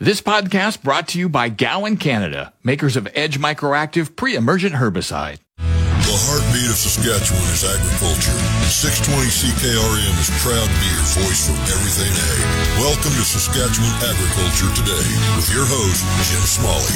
This 0.00 0.22
podcast 0.22 0.84
brought 0.84 1.08
to 1.08 1.18
you 1.18 1.28
by 1.28 1.48
Gowan 1.48 1.96
Canada, 1.96 2.52
makers 2.62 2.94
of 2.94 3.08
Edge 3.16 3.40
Microactive 3.40 4.14
pre-emergent 4.14 4.76
herbicide. 4.76 5.38
The 5.58 6.14
heartbeat 6.22 6.70
of 6.70 6.78
Saskatchewan 6.78 7.42
is 7.50 7.66
agriculture. 7.66 8.38
620 8.70 9.26
CKRM 9.26 10.14
is 10.22 10.30
proud 10.38 10.70
to 10.70 10.78
be 10.78 10.86
your 10.94 11.02
voice 11.18 11.50
for 11.50 11.58
everything 11.74 12.14
ag. 12.14 12.42
Welcome 12.78 13.10
to 13.10 13.26
Saskatchewan 13.26 13.90
Agriculture 14.06 14.70
Today 14.78 15.08
with 15.34 15.50
your 15.50 15.66
host, 15.66 16.06
Jim 16.30 16.46
Smalley. 16.46 16.94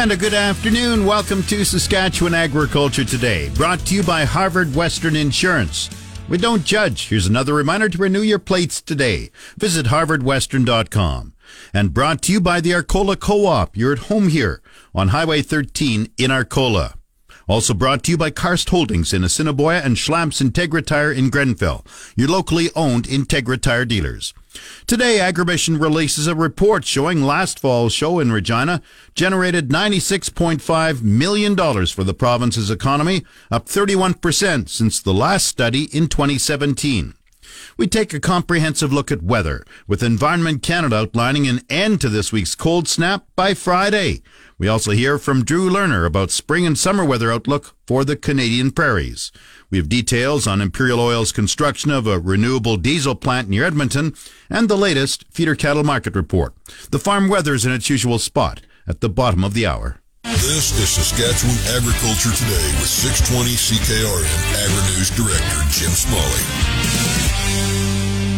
And 0.00 0.12
a 0.12 0.16
good 0.16 0.32
afternoon. 0.32 1.04
Welcome 1.04 1.42
to 1.42 1.62
Saskatchewan 1.66 2.32
Agriculture 2.32 3.04
Today, 3.04 3.50
brought 3.52 3.80
to 3.80 3.94
you 3.94 4.02
by 4.02 4.24
Harvard 4.24 4.74
Western 4.74 5.14
Insurance. 5.14 5.90
We 6.26 6.38
don't 6.38 6.64
judge. 6.64 7.08
Here's 7.08 7.26
another 7.26 7.52
reminder 7.52 7.90
to 7.90 7.98
renew 7.98 8.22
your 8.22 8.38
plates 8.38 8.80
today. 8.80 9.30
Visit 9.58 9.88
harvardwestern.com. 9.88 11.33
And 11.72 11.94
brought 11.94 12.22
to 12.22 12.32
you 12.32 12.40
by 12.40 12.60
the 12.60 12.74
Arcola 12.74 13.16
Co-op. 13.16 13.76
You're 13.76 13.92
at 13.92 14.10
home 14.10 14.28
here 14.28 14.62
on 14.94 15.08
Highway 15.08 15.42
13 15.42 16.08
in 16.16 16.30
Arcola. 16.30 16.94
Also 17.46 17.74
brought 17.74 18.02
to 18.04 18.10
you 18.10 18.16
by 18.16 18.30
Karst 18.30 18.70
Holdings 18.70 19.12
in 19.12 19.22
Assiniboia 19.22 19.82
and 19.82 19.96
Schlamps 19.96 20.40
Integra 20.40 20.84
Tire 20.84 21.12
in 21.12 21.28
Grenfell, 21.28 21.84
your 22.16 22.28
locally 22.28 22.70
owned 22.74 23.04
Integra 23.04 23.60
Tire 23.60 23.84
dealers. 23.84 24.32
Today, 24.86 25.18
Agribition 25.18 25.80
releases 25.80 26.26
a 26.26 26.34
report 26.34 26.86
showing 26.86 27.22
last 27.22 27.58
fall's 27.58 27.92
show 27.92 28.18
in 28.18 28.32
Regina 28.32 28.80
generated 29.14 29.68
$96.5 29.68 31.02
million 31.02 31.56
for 31.86 32.04
the 32.04 32.14
province's 32.14 32.70
economy, 32.70 33.24
up 33.50 33.66
31% 33.66 34.68
since 34.68 35.00
the 35.00 35.12
last 35.12 35.46
study 35.46 35.84
in 35.96 36.08
2017 36.08 37.14
we 37.76 37.86
take 37.86 38.12
a 38.12 38.20
comprehensive 38.20 38.92
look 38.92 39.10
at 39.12 39.22
weather, 39.22 39.64
with 39.86 40.02
Environment 40.02 40.62
Canada 40.62 40.96
outlining 40.96 41.46
an 41.46 41.60
end 41.68 42.00
to 42.00 42.08
this 42.08 42.32
week's 42.32 42.54
cold 42.54 42.88
snap 42.88 43.26
by 43.36 43.54
Friday. 43.54 44.22
We 44.58 44.68
also 44.68 44.92
hear 44.92 45.18
from 45.18 45.44
Drew 45.44 45.68
Lerner 45.68 46.06
about 46.06 46.30
spring 46.30 46.66
and 46.66 46.78
summer 46.78 47.04
weather 47.04 47.32
outlook 47.32 47.74
for 47.86 48.04
the 48.04 48.16
Canadian 48.16 48.70
prairies. 48.70 49.32
We 49.70 49.78
have 49.78 49.88
details 49.88 50.46
on 50.46 50.60
Imperial 50.60 51.00
Oil's 51.00 51.32
construction 51.32 51.90
of 51.90 52.06
a 52.06 52.20
renewable 52.20 52.76
diesel 52.76 53.14
plant 53.14 53.48
near 53.48 53.64
Edmonton 53.64 54.14
and 54.48 54.68
the 54.68 54.76
latest 54.76 55.24
feeder 55.30 55.56
cattle 55.56 55.84
market 55.84 56.14
report. 56.14 56.54
The 56.90 57.00
farm 57.00 57.28
weather 57.28 57.54
is 57.54 57.66
in 57.66 57.72
its 57.72 57.90
usual 57.90 58.18
spot 58.18 58.60
at 58.86 59.00
the 59.00 59.08
bottom 59.08 59.42
of 59.42 59.54
the 59.54 59.66
hour. 59.66 60.00
This 60.22 60.78
is 60.78 60.88
Saskatchewan 60.88 61.56
Agriculture 61.76 62.32
Today 62.32 62.68
with 62.80 62.88
620 62.88 63.50
CKRM 63.54 64.38
Agri-News 64.64 65.10
Director 65.10 65.60
Jim 65.70 65.90
Smalley. 65.90 67.13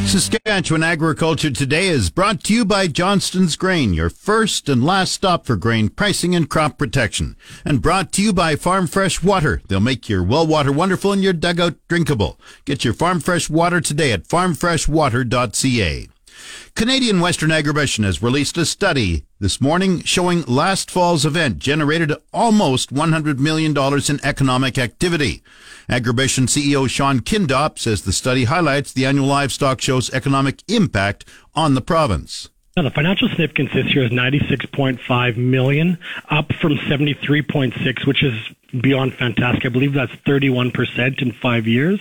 Saskatchewan 0.06 0.84
Agriculture 0.84 1.50
Today 1.50 1.88
is 1.88 2.10
brought 2.10 2.44
to 2.44 2.54
you 2.54 2.64
by 2.64 2.86
Johnston's 2.86 3.56
Grain, 3.56 3.92
your 3.92 4.08
first 4.08 4.68
and 4.68 4.84
last 4.84 5.12
stop 5.12 5.44
for 5.44 5.56
grain 5.56 5.88
pricing 5.88 6.32
and 6.32 6.48
crop 6.48 6.78
protection. 6.78 7.36
And 7.64 7.82
brought 7.82 8.12
to 8.12 8.22
you 8.22 8.32
by 8.32 8.54
Farm 8.54 8.86
Fresh 8.86 9.24
Water. 9.24 9.60
They'll 9.66 9.80
make 9.80 10.08
your 10.08 10.22
well 10.22 10.46
water 10.46 10.70
wonderful 10.70 11.12
and 11.12 11.24
your 11.24 11.32
dugout 11.32 11.74
drinkable. 11.88 12.38
Get 12.64 12.84
your 12.84 12.94
Farm 12.94 13.18
Fresh 13.18 13.50
Water 13.50 13.80
today 13.80 14.12
at 14.12 14.28
farmfreshwater.ca. 14.28 16.08
Canadian 16.74 17.20
Western 17.20 17.50
Agribition 17.50 18.04
has 18.04 18.22
released 18.22 18.56
a 18.58 18.66
study 18.66 19.24
this 19.40 19.60
morning 19.60 20.02
showing 20.02 20.42
last 20.42 20.90
fall's 20.90 21.24
event 21.24 21.58
generated 21.58 22.12
almost 22.32 22.92
$100 22.92 23.38
million 23.38 23.76
in 24.08 24.24
economic 24.24 24.78
activity. 24.78 25.42
Agribition 25.88 26.46
CEO 26.46 26.88
Sean 26.88 27.20
Kindop 27.20 27.78
says 27.78 28.02
the 28.02 28.12
study 28.12 28.44
highlights 28.44 28.92
the 28.92 29.06
annual 29.06 29.26
livestock 29.26 29.80
show's 29.80 30.12
economic 30.12 30.62
impact 30.68 31.24
on 31.54 31.74
the 31.74 31.80
province. 31.80 32.50
Now, 32.76 32.82
the 32.82 32.90
financial 32.90 33.28
significance 33.30 33.70
this 33.72 33.94
year 33.94 34.04
is 34.04 34.10
96.5 34.10 35.36
million, 35.38 35.96
up 36.28 36.52
from 36.52 36.76
73.6, 36.76 38.06
which 38.06 38.22
is 38.22 38.34
beyond 38.80 39.14
fantastic. 39.14 39.66
I 39.66 39.68
believe 39.68 39.92
that's 39.92 40.12
31% 40.26 41.22
in 41.22 41.32
five 41.32 41.66
years, 41.66 42.00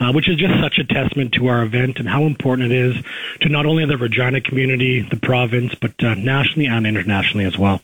uh, 0.00 0.12
which 0.12 0.28
is 0.28 0.36
just 0.36 0.60
such 0.60 0.78
a 0.78 0.84
testament 0.84 1.32
to 1.34 1.48
our 1.48 1.62
event 1.62 1.98
and 1.98 2.08
how 2.08 2.24
important 2.24 2.72
it 2.72 2.76
is 2.76 2.96
to 3.40 3.48
not 3.48 3.66
only 3.66 3.84
the 3.86 3.96
Regina 3.96 4.40
community, 4.40 5.00
the 5.02 5.16
province, 5.16 5.74
but 5.74 6.02
uh, 6.02 6.14
nationally 6.14 6.66
and 6.66 6.86
internationally 6.86 7.44
as 7.44 7.58
well. 7.58 7.80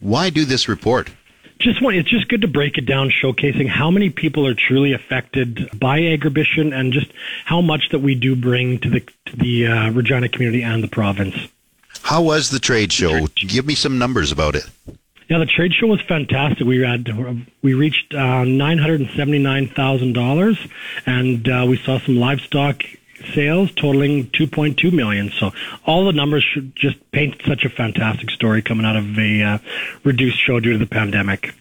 Why 0.00 0.30
do 0.30 0.44
this 0.44 0.68
report? 0.68 1.10
just 1.58 1.80
want 1.80 1.96
it's 1.96 2.10
just 2.10 2.28
good 2.28 2.42
to 2.42 2.48
break 2.48 2.76
it 2.76 2.84
down 2.84 3.10
showcasing 3.10 3.68
how 3.68 3.90
many 3.90 4.10
people 4.10 4.46
are 4.46 4.54
truly 4.54 4.92
affected 4.92 5.70
by 5.78 6.00
agribition 6.00 6.74
and 6.78 6.92
just 6.92 7.10
how 7.44 7.60
much 7.60 7.88
that 7.90 8.00
we 8.00 8.14
do 8.14 8.36
bring 8.36 8.78
to 8.80 8.90
the 8.90 9.00
to 9.26 9.36
the 9.36 9.66
uh, 9.66 9.90
Regina 9.92 10.28
community 10.28 10.62
and 10.62 10.82
the 10.82 10.88
province. 10.88 11.34
How 12.02 12.22
was 12.22 12.50
the 12.50 12.58
trade 12.58 12.92
show? 12.92 13.26
Give 13.34 13.64
me 13.64 13.74
some 13.74 13.98
numbers 13.98 14.30
about 14.30 14.56
it. 14.56 14.68
Yeah, 15.28 15.38
the 15.38 15.46
trade 15.46 15.72
show 15.72 15.86
was 15.86 16.00
fantastic. 16.02 16.66
We 16.66 16.80
had 16.80 17.08
we 17.62 17.74
reached 17.74 18.14
uh, 18.14 18.44
nine 18.44 18.78
hundred 18.78 19.00
and 19.00 19.10
seventy 19.10 19.38
nine 19.38 19.68
thousand 19.68 20.12
dollars, 20.12 20.58
and 21.06 21.48
uh, 21.48 21.64
we 21.68 21.78
saw 21.78 21.98
some 21.98 22.16
livestock 22.16 22.82
sales 23.32 23.70
totaling 23.72 24.26
2.2 24.26 24.92
million. 24.92 25.30
So 25.30 25.52
all 25.86 26.04
the 26.04 26.12
numbers 26.12 26.44
should 26.44 26.76
just 26.76 26.96
paint 27.10 27.40
such 27.46 27.64
a 27.64 27.70
fantastic 27.70 28.30
story 28.30 28.60
coming 28.60 28.84
out 28.84 28.96
of 28.96 29.18
a 29.18 29.42
uh, 29.42 29.58
reduced 30.02 30.38
show 30.38 30.60
due 30.60 30.72
to 30.72 30.78
the 30.78 30.86
pandemic. 30.86 31.54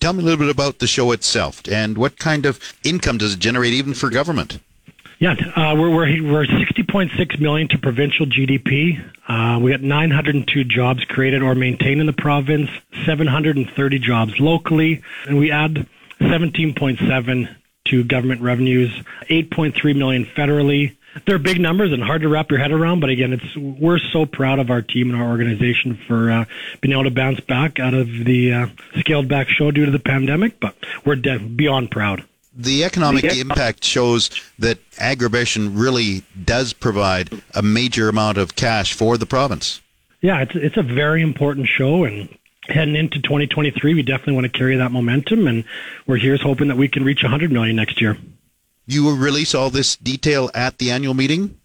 Tell 0.00 0.14
me 0.14 0.22
a 0.22 0.24
little 0.24 0.38
bit 0.38 0.50
about 0.50 0.78
the 0.78 0.86
show 0.86 1.12
itself 1.12 1.62
and 1.68 1.98
what 1.98 2.18
kind 2.18 2.46
of 2.46 2.58
income 2.82 3.18
does 3.18 3.34
it 3.34 3.38
generate 3.38 3.74
even 3.74 3.94
for 3.94 4.08
government? 4.10 4.58
Yeah, 5.20 5.34
uh, 5.54 5.76
we're 5.76 5.90
we're 5.90 6.32
we're 6.32 6.46
60.6 6.46 7.40
million 7.40 7.68
to 7.68 7.78
provincial 7.78 8.24
GDP. 8.24 9.04
Uh, 9.28 9.58
we 9.60 9.70
got 9.70 9.82
902 9.82 10.64
jobs 10.64 11.04
created 11.04 11.42
or 11.42 11.54
maintained 11.54 12.00
in 12.00 12.06
the 12.06 12.14
province, 12.14 12.70
730 13.04 13.98
jobs 13.98 14.40
locally, 14.40 15.02
and 15.26 15.36
we 15.36 15.50
add 15.50 15.86
17.7 16.20 17.54
to 17.88 18.04
government 18.04 18.40
revenues, 18.40 18.90
8.3 19.28 19.94
million 19.94 20.24
federally. 20.24 20.96
They're 21.26 21.38
big 21.38 21.60
numbers 21.60 21.92
and 21.92 22.02
hard 22.02 22.22
to 22.22 22.28
wrap 22.30 22.50
your 22.50 22.60
head 22.60 22.72
around, 22.72 23.00
but 23.00 23.10
again, 23.10 23.34
it's 23.34 23.54
we're 23.54 23.98
so 23.98 24.24
proud 24.24 24.58
of 24.58 24.70
our 24.70 24.80
team 24.80 25.10
and 25.10 25.20
our 25.20 25.28
organization 25.28 25.96
for 26.08 26.30
uh, 26.30 26.44
being 26.80 26.92
able 26.92 27.04
to 27.04 27.10
bounce 27.10 27.40
back 27.40 27.78
out 27.78 27.92
of 27.92 28.08
the 28.08 28.54
uh, 28.54 28.66
scaled 29.00 29.28
back 29.28 29.48
show 29.50 29.70
due 29.70 29.84
to 29.84 29.90
the 29.90 29.98
pandemic. 29.98 30.58
But 30.58 30.76
we're 31.04 31.16
de- 31.16 31.40
beyond 31.40 31.90
proud. 31.90 32.24
The 32.54 32.84
economic 32.84 33.24
impact 33.24 33.84
shows 33.84 34.30
that 34.58 34.78
agribition 34.96 35.70
really 35.74 36.24
does 36.44 36.72
provide 36.72 37.30
a 37.54 37.62
major 37.62 38.08
amount 38.08 38.38
of 38.38 38.56
cash 38.56 38.92
for 38.92 39.16
the 39.16 39.26
province. 39.26 39.80
Yeah, 40.20 40.42
it's 40.42 40.54
it's 40.54 40.76
a 40.76 40.82
very 40.82 41.22
important 41.22 41.68
show, 41.68 42.04
and 42.04 42.28
heading 42.64 42.96
into 42.96 43.20
2023, 43.20 43.94
we 43.94 44.02
definitely 44.02 44.34
want 44.34 44.44
to 44.44 44.58
carry 44.58 44.76
that 44.76 44.92
momentum, 44.92 45.46
and 45.46 45.64
we're 46.06 46.16
here's 46.16 46.42
hoping 46.42 46.68
that 46.68 46.76
we 46.76 46.88
can 46.88 47.04
reach 47.04 47.22
100 47.22 47.50
million 47.52 47.76
next 47.76 48.00
year. 48.00 48.18
You 48.86 49.04
will 49.04 49.16
release 49.16 49.54
all 49.54 49.70
this 49.70 49.96
detail 49.96 50.50
at 50.54 50.78
the 50.78 50.90
annual 50.90 51.14
meeting. 51.14 51.58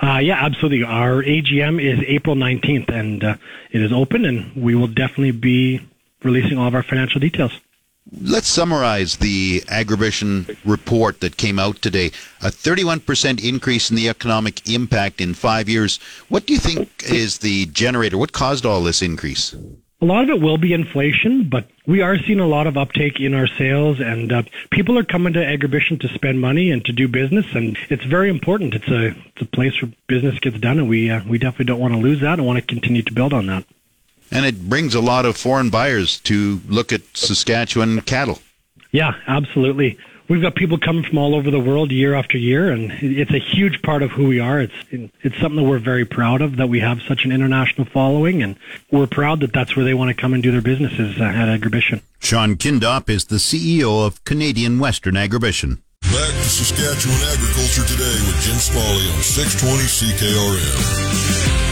Uh, 0.00 0.18
yeah, 0.18 0.44
absolutely. 0.44 0.84
Our 0.84 1.22
AGM 1.22 1.82
is 1.82 2.02
April 2.06 2.36
19th, 2.36 2.88
and 2.88 3.24
uh, 3.24 3.36
it 3.70 3.82
is 3.82 3.92
open, 3.92 4.24
and 4.24 4.54
we 4.56 4.74
will 4.74 4.86
definitely 4.86 5.32
be 5.32 5.80
releasing 6.22 6.56
all 6.56 6.68
of 6.68 6.74
our 6.74 6.82
financial 6.82 7.20
details. 7.20 7.52
Let's 8.10 8.48
summarize 8.48 9.18
the 9.18 9.60
Agribition 9.68 10.56
report 10.64 11.20
that 11.20 11.36
came 11.36 11.58
out 11.58 11.82
today. 11.82 12.06
A 12.40 12.48
31% 12.48 13.44
increase 13.44 13.90
in 13.90 13.96
the 13.96 14.08
economic 14.08 14.66
impact 14.68 15.20
in 15.20 15.34
five 15.34 15.68
years. 15.68 15.98
What 16.28 16.46
do 16.46 16.54
you 16.54 16.58
think 16.58 17.02
is 17.04 17.38
the 17.38 17.66
generator? 17.66 18.16
What 18.16 18.32
caused 18.32 18.64
all 18.64 18.82
this 18.82 19.02
increase? 19.02 19.54
A 20.00 20.04
lot 20.04 20.22
of 20.22 20.30
it 20.30 20.40
will 20.40 20.58
be 20.58 20.72
inflation, 20.72 21.48
but 21.50 21.68
we 21.86 22.02
are 22.02 22.16
seeing 22.16 22.38
a 22.38 22.46
lot 22.46 22.68
of 22.68 22.76
uptake 22.76 23.18
in 23.18 23.34
our 23.34 23.48
sales, 23.48 23.98
and 23.98 24.32
uh, 24.32 24.42
people 24.70 24.96
are 24.96 25.04
coming 25.04 25.32
to 25.32 25.40
Agribition 25.40 26.00
to 26.00 26.08
spend 26.14 26.40
money 26.40 26.70
and 26.70 26.84
to 26.84 26.92
do 26.92 27.08
business, 27.08 27.46
and 27.52 27.76
it's 27.90 28.04
very 28.04 28.30
important. 28.30 28.74
It's 28.74 28.88
a 28.88 29.06
it's 29.08 29.42
a 29.42 29.44
place 29.44 29.82
where 29.82 29.90
business 30.06 30.38
gets 30.38 30.58
done, 30.60 30.78
and 30.78 30.88
we 30.88 31.10
uh, 31.10 31.22
we 31.28 31.38
definitely 31.38 31.64
don't 31.66 31.80
want 31.80 31.94
to 31.94 32.00
lose 32.00 32.20
that. 32.20 32.38
and 32.38 32.46
want 32.46 32.60
to 32.60 32.64
continue 32.64 33.02
to 33.02 33.12
build 33.12 33.32
on 33.32 33.46
that. 33.46 33.64
And 34.30 34.44
it 34.44 34.68
brings 34.68 34.94
a 34.94 35.00
lot 35.00 35.24
of 35.24 35.36
foreign 35.36 35.70
buyers 35.70 36.20
to 36.20 36.60
look 36.68 36.92
at 36.92 37.02
Saskatchewan 37.14 38.00
cattle. 38.02 38.40
Yeah, 38.92 39.14
absolutely 39.26 39.98
we've 40.28 40.42
got 40.42 40.54
people 40.54 40.78
coming 40.78 41.02
from 41.02 41.18
all 41.18 41.34
over 41.34 41.50
the 41.50 41.58
world 41.58 41.90
year 41.90 42.14
after 42.14 42.38
year, 42.38 42.70
and 42.70 42.92
it's 43.00 43.32
a 43.32 43.38
huge 43.38 43.82
part 43.82 44.02
of 44.02 44.10
who 44.10 44.28
we 44.28 44.40
are. 44.40 44.60
It's 44.60 44.74
it's 44.90 45.38
something 45.38 45.56
that 45.56 45.68
we're 45.68 45.78
very 45.78 46.04
proud 46.04 46.42
of 46.42 46.56
that 46.56 46.68
we 46.68 46.80
have 46.80 47.00
such 47.02 47.24
an 47.24 47.32
international 47.32 47.86
following, 47.86 48.42
and 48.42 48.56
we're 48.90 49.06
proud 49.06 49.40
that 49.40 49.52
that's 49.52 49.74
where 49.74 49.84
they 49.84 49.94
want 49.94 50.14
to 50.14 50.20
come 50.20 50.34
and 50.34 50.42
do 50.42 50.52
their 50.52 50.62
businesses 50.62 51.18
uh, 51.20 51.24
at 51.24 51.48
Agribition. 51.48 52.02
Sean 52.20 52.56
Kindop 52.56 53.08
is 53.08 53.26
the 53.26 53.36
CEO 53.36 54.06
of 54.06 54.22
Canadian 54.24 54.78
Western 54.78 55.14
Agribition. 55.14 55.78
Back 56.02 56.30
to 56.30 56.44
Saskatchewan 56.44 57.20
Agriculture 57.32 57.84
Today 57.86 58.18
with 58.26 58.40
Jim 58.40 58.56
Smalley 58.56 59.08
on 59.10 59.22
620 59.22 59.82
CKRM. 59.84 61.67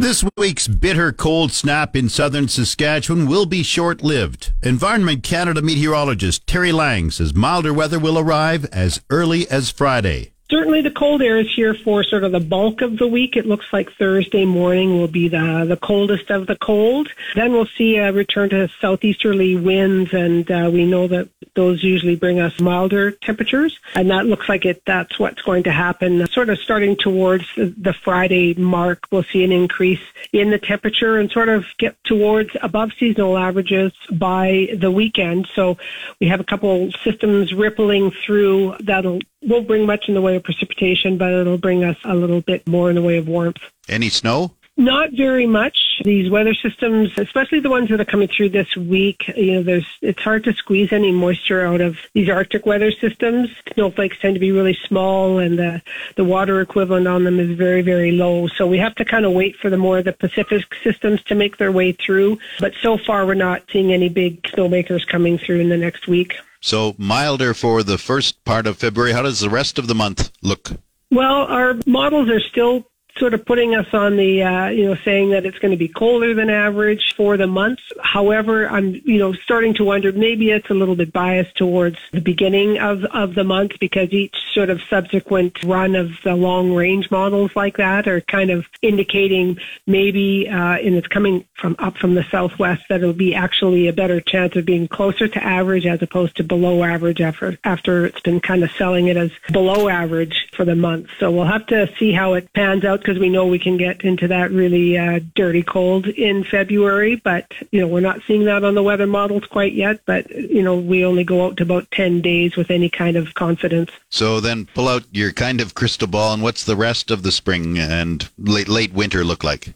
This 0.00 0.24
week's 0.38 0.66
bitter 0.66 1.12
cold 1.12 1.52
snap 1.52 1.94
in 1.94 2.08
southern 2.08 2.48
Saskatchewan 2.48 3.26
will 3.26 3.44
be 3.44 3.62
short 3.62 4.02
lived. 4.02 4.50
Environment 4.62 5.22
Canada 5.22 5.60
meteorologist 5.60 6.46
Terri 6.46 6.72
Lang 6.72 7.10
says 7.10 7.34
milder 7.34 7.74
weather 7.74 7.98
will 7.98 8.18
arrive 8.18 8.64
as 8.72 9.02
early 9.10 9.46
as 9.50 9.68
Friday. 9.68 10.32
Certainly 10.50 10.82
the 10.82 10.90
cold 10.90 11.22
air 11.22 11.38
is 11.38 11.52
here 11.54 11.74
for 11.74 12.02
sort 12.02 12.24
of 12.24 12.32
the 12.32 12.40
bulk 12.40 12.82
of 12.82 12.98
the 12.98 13.06
week. 13.06 13.36
It 13.36 13.46
looks 13.46 13.66
like 13.72 13.92
Thursday 13.92 14.44
morning 14.44 14.98
will 14.98 15.08
be 15.08 15.28
the, 15.28 15.64
the 15.66 15.76
coldest 15.76 16.30
of 16.30 16.46
the 16.46 16.56
cold. 16.56 17.08
Then 17.34 17.52
we'll 17.52 17.66
see 17.66 17.96
a 17.96 18.12
return 18.12 18.50
to 18.50 18.68
southeasterly 18.80 19.56
winds, 19.56 20.12
and 20.12 20.50
uh, 20.50 20.68
we 20.72 20.84
know 20.84 21.06
that 21.06 21.28
those 21.54 21.82
usually 21.82 22.16
bring 22.16 22.40
us 22.40 22.58
milder 22.60 23.12
temperatures. 23.12 23.78
And 23.94 24.10
that 24.10 24.26
looks 24.26 24.48
like 24.48 24.64
it. 24.64 24.82
that's 24.84 25.18
what's 25.18 25.40
going 25.42 25.62
to 25.64 25.72
happen. 25.72 26.26
Sort 26.26 26.48
of 26.48 26.58
starting 26.58 26.96
towards 26.96 27.44
the 27.56 27.94
Friday 28.02 28.54
mark, 28.54 29.06
we'll 29.10 29.22
see 29.22 29.44
an 29.44 29.52
increase 29.52 30.00
in 30.32 30.50
the 30.50 30.58
temperature 30.58 31.18
and 31.18 31.30
sort 31.30 31.48
of 31.48 31.64
get 31.78 31.96
towards 32.04 32.50
above 32.60 32.92
seasonal 32.98 33.38
averages 33.38 33.92
by 34.12 34.68
the 34.76 34.90
weekend. 34.90 35.48
So 35.54 35.78
we 36.20 36.28
have 36.28 36.40
a 36.40 36.44
couple 36.44 36.90
systems 37.04 37.54
rippling 37.54 38.10
through 38.10 38.76
that'll 38.80 39.20
won't 39.42 39.66
bring 39.66 39.86
much 39.86 40.08
in 40.08 40.14
the 40.14 40.20
way 40.20 40.36
of 40.36 40.42
precipitation, 40.42 41.16
but 41.16 41.32
it'll 41.32 41.58
bring 41.58 41.84
us 41.84 41.96
a 42.04 42.14
little 42.14 42.40
bit 42.40 42.66
more 42.66 42.88
in 42.90 42.96
the 42.96 43.02
way 43.02 43.16
of 43.18 43.28
warmth. 43.28 43.60
Any 43.88 44.10
snow? 44.10 44.52
Not 44.76 45.10
very 45.12 45.46
much. 45.46 45.76
These 46.04 46.30
weather 46.30 46.54
systems, 46.54 47.10
especially 47.18 47.60
the 47.60 47.68
ones 47.68 47.90
that 47.90 48.00
are 48.00 48.04
coming 48.06 48.28
through 48.28 48.48
this 48.50 48.74
week, 48.76 49.28
you 49.36 49.54
know, 49.54 49.62
there's 49.62 49.86
it's 50.00 50.22
hard 50.22 50.44
to 50.44 50.54
squeeze 50.54 50.90
any 50.90 51.12
moisture 51.12 51.66
out 51.66 51.82
of 51.82 51.98
these 52.14 52.30
Arctic 52.30 52.64
weather 52.64 52.90
systems. 52.90 53.50
Snowflakes 53.74 54.18
tend 54.20 54.36
to 54.36 54.40
be 54.40 54.52
really 54.52 54.78
small, 54.86 55.38
and 55.38 55.58
the 55.58 55.82
the 56.16 56.24
water 56.24 56.62
equivalent 56.62 57.06
on 57.06 57.24
them 57.24 57.38
is 57.38 57.50
very 57.58 57.82
very 57.82 58.12
low. 58.12 58.46
So 58.48 58.66
we 58.66 58.78
have 58.78 58.94
to 58.94 59.04
kind 59.04 59.26
of 59.26 59.32
wait 59.32 59.56
for 59.56 59.68
the 59.68 59.76
more 59.76 59.98
of 59.98 60.06
the 60.06 60.14
Pacific 60.14 60.64
systems 60.82 61.22
to 61.24 61.34
make 61.34 61.58
their 61.58 61.72
way 61.72 61.92
through. 61.92 62.38
But 62.58 62.72
so 62.80 62.96
far, 62.96 63.26
we're 63.26 63.34
not 63.34 63.64
seeing 63.70 63.92
any 63.92 64.08
big 64.08 64.42
snowmakers 64.44 65.06
coming 65.06 65.36
through 65.36 65.60
in 65.60 65.68
the 65.68 65.76
next 65.76 66.08
week. 66.08 66.36
So 66.60 66.94
milder 66.98 67.54
for 67.54 67.82
the 67.82 67.98
first 67.98 68.44
part 68.44 68.66
of 68.66 68.78
February. 68.78 69.12
How 69.12 69.22
does 69.22 69.40
the 69.40 69.50
rest 69.50 69.78
of 69.78 69.86
the 69.86 69.94
month 69.94 70.30
look? 70.42 70.72
Well, 71.10 71.46
our 71.48 71.74
models 71.86 72.28
are 72.28 72.40
still 72.40 72.86
sort 73.18 73.34
of 73.34 73.44
putting 73.44 73.74
us 73.74 73.86
on 73.92 74.16
the, 74.16 74.42
uh, 74.42 74.68
you 74.68 74.86
know, 74.86 74.96
saying 75.04 75.30
that 75.30 75.44
it's 75.46 75.58
going 75.58 75.72
to 75.72 75.76
be 75.76 75.88
colder 75.88 76.34
than 76.34 76.50
average 76.50 77.14
for 77.14 77.36
the 77.36 77.46
months. 77.46 77.82
However, 78.02 78.68
I'm, 78.68 79.00
you 79.04 79.18
know, 79.18 79.32
starting 79.32 79.74
to 79.74 79.84
wonder 79.84 80.12
maybe 80.12 80.50
it's 80.50 80.70
a 80.70 80.74
little 80.74 80.96
bit 80.96 81.12
biased 81.12 81.56
towards 81.56 81.96
the 82.12 82.20
beginning 82.20 82.78
of, 82.78 83.04
of 83.04 83.34
the 83.34 83.44
month 83.44 83.78
because 83.80 84.12
each 84.12 84.36
sort 84.54 84.70
of 84.70 84.80
subsequent 84.88 85.62
run 85.64 85.94
of 85.94 86.10
the 86.24 86.34
long 86.34 86.72
range 86.72 87.10
models 87.10 87.50
like 87.54 87.76
that 87.76 88.08
are 88.08 88.20
kind 88.22 88.50
of 88.50 88.66
indicating 88.82 89.58
maybe, 89.86 90.48
uh, 90.48 90.76
and 90.78 90.94
it's 90.94 91.06
coming 91.06 91.44
from 91.54 91.76
up 91.78 91.96
from 91.96 92.14
the 92.14 92.24
southwest 92.30 92.82
that 92.88 93.00
it'll 93.00 93.12
be 93.12 93.34
actually 93.34 93.88
a 93.88 93.92
better 93.92 94.20
chance 94.20 94.56
of 94.56 94.64
being 94.64 94.88
closer 94.88 95.28
to 95.28 95.42
average 95.42 95.86
as 95.86 96.02
opposed 96.02 96.36
to 96.36 96.44
below 96.44 96.82
average 96.82 97.20
after, 97.20 97.58
after 97.64 98.06
it's 98.06 98.20
been 98.20 98.40
kind 98.40 98.64
of 98.64 98.70
selling 98.72 99.08
it 99.08 99.16
as 99.16 99.30
below 99.52 99.88
average 99.88 100.48
for 100.54 100.64
the 100.64 100.74
month. 100.74 101.08
So 101.18 101.30
we'll 101.30 101.44
have 101.44 101.66
to 101.66 101.92
see 101.98 102.12
how 102.12 102.34
it 102.34 102.52
pans 102.54 102.84
out 102.84 102.99
because 103.00 103.18
we 103.18 103.28
know 103.28 103.46
we 103.46 103.58
can 103.58 103.76
get 103.76 104.02
into 104.02 104.28
that 104.28 104.50
really 104.50 104.96
uh, 104.96 105.20
dirty 105.34 105.62
cold 105.62 106.06
in 106.06 106.44
February. 106.44 107.16
But 107.16 107.52
you 107.70 107.80
know, 107.80 107.86
we're 107.86 108.00
not 108.00 108.20
seeing 108.26 108.44
that 108.44 108.64
on 108.64 108.74
the 108.74 108.82
weather 108.82 109.06
models 109.06 109.46
quite 109.46 109.72
yet. 109.72 110.00
But 110.06 110.30
you 110.30 110.62
know, 110.62 110.76
we 110.76 111.04
only 111.04 111.24
go 111.24 111.46
out 111.46 111.56
to 111.58 111.62
about 111.62 111.90
ten 111.90 112.20
days 112.20 112.56
with 112.56 112.70
any 112.70 112.88
kind 112.88 113.16
of 113.16 113.34
confidence. 113.34 113.90
So 114.10 114.40
then, 114.40 114.66
pull 114.74 114.88
out 114.88 115.04
your 115.12 115.32
kind 115.32 115.60
of 115.60 115.74
crystal 115.74 116.08
ball, 116.08 116.32
and 116.32 116.42
what's 116.42 116.64
the 116.64 116.76
rest 116.76 117.10
of 117.10 117.22
the 117.22 117.32
spring 117.32 117.78
and 117.78 118.28
late 118.38 118.68
late 118.68 118.92
winter 118.92 119.24
look 119.24 119.44
like? 119.44 119.74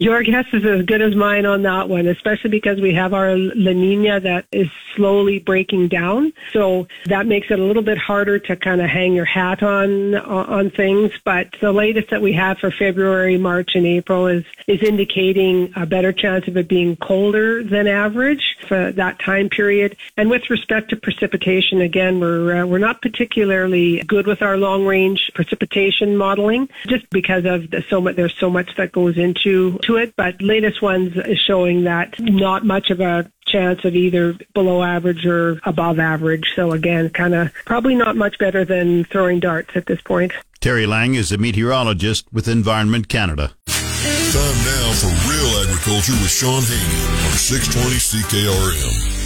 Your 0.00 0.24
guess 0.24 0.46
is 0.52 0.66
as 0.66 0.84
good 0.86 1.00
as 1.00 1.14
mine 1.14 1.46
on 1.46 1.62
that 1.62 1.88
one, 1.88 2.08
especially 2.08 2.50
because 2.50 2.80
we 2.80 2.92
have 2.94 3.14
our 3.14 3.36
La 3.36 3.70
Nina 3.72 4.18
that 4.18 4.44
is 4.50 4.68
slowly 4.96 5.38
breaking 5.38 5.86
down. 5.86 6.32
So 6.52 6.88
that 7.06 7.26
makes 7.26 7.48
it 7.50 7.60
a 7.60 7.62
little 7.62 7.82
bit 7.82 7.96
harder 7.96 8.40
to 8.40 8.56
kind 8.56 8.80
of 8.80 8.90
hang 8.90 9.12
your 9.12 9.24
hat 9.24 9.62
on 9.62 10.16
on 10.16 10.70
things. 10.70 11.12
But 11.24 11.54
the 11.60 11.72
latest 11.72 12.10
that 12.10 12.20
we 12.20 12.32
have 12.32 12.58
for 12.58 12.72
February, 12.72 13.38
March, 13.38 13.76
and 13.76 13.86
April 13.86 14.26
is 14.26 14.44
is 14.66 14.82
indicating 14.82 15.72
a 15.76 15.86
better 15.86 16.12
chance 16.12 16.48
of 16.48 16.56
it 16.56 16.66
being 16.66 16.96
colder 16.96 17.62
than 17.62 17.86
average 17.86 18.56
for 18.66 18.90
that 18.90 19.20
time 19.20 19.48
period. 19.48 19.96
And 20.16 20.28
with 20.28 20.50
respect 20.50 20.90
to 20.90 20.96
precipitation, 20.96 21.80
again, 21.80 22.18
we're 22.18 22.62
uh, 22.62 22.66
we're 22.66 22.78
not 22.78 23.00
particularly 23.00 24.02
good 24.02 24.26
with 24.26 24.42
our 24.42 24.56
long 24.56 24.84
range 24.84 25.30
precipitation 25.34 26.16
modeling, 26.16 26.68
just 26.88 27.08
because 27.10 27.44
of 27.44 27.70
the, 27.70 27.84
so 27.88 28.00
much. 28.00 28.16
There's 28.16 28.36
so 28.38 28.50
much 28.50 28.74
that 28.76 28.90
goes 28.90 29.03
into 29.08 29.78
to 29.82 29.96
it, 29.96 30.14
but 30.16 30.40
latest 30.42 30.82
ones 30.82 31.16
is 31.16 31.38
showing 31.38 31.84
that 31.84 32.18
not 32.18 32.64
much 32.64 32.90
of 32.90 33.00
a 33.00 33.30
chance 33.46 33.84
of 33.84 33.94
either 33.94 34.36
below 34.54 34.82
average 34.82 35.26
or 35.26 35.60
above 35.64 35.98
average. 35.98 36.52
So 36.56 36.72
again, 36.72 37.10
kind 37.10 37.34
of 37.34 37.52
probably 37.64 37.94
not 37.94 38.16
much 38.16 38.38
better 38.38 38.64
than 38.64 39.04
throwing 39.04 39.40
darts 39.40 39.76
at 39.76 39.86
this 39.86 40.00
point. 40.00 40.32
Terri 40.60 40.86
Lang 40.88 41.14
is 41.14 41.30
a 41.30 41.38
meteorologist 41.38 42.26
with 42.32 42.48
Environment 42.48 43.08
Canada. 43.08 43.52
Time 43.66 44.64
now 44.64 44.92
for 44.98 45.12
Real 45.30 45.60
Agriculture 45.62 46.12
with 46.12 46.30
Shaun 46.30 46.62
Haney 46.62 47.04
on 47.26 47.32
620 47.36 47.96
CKRM. 47.96 49.22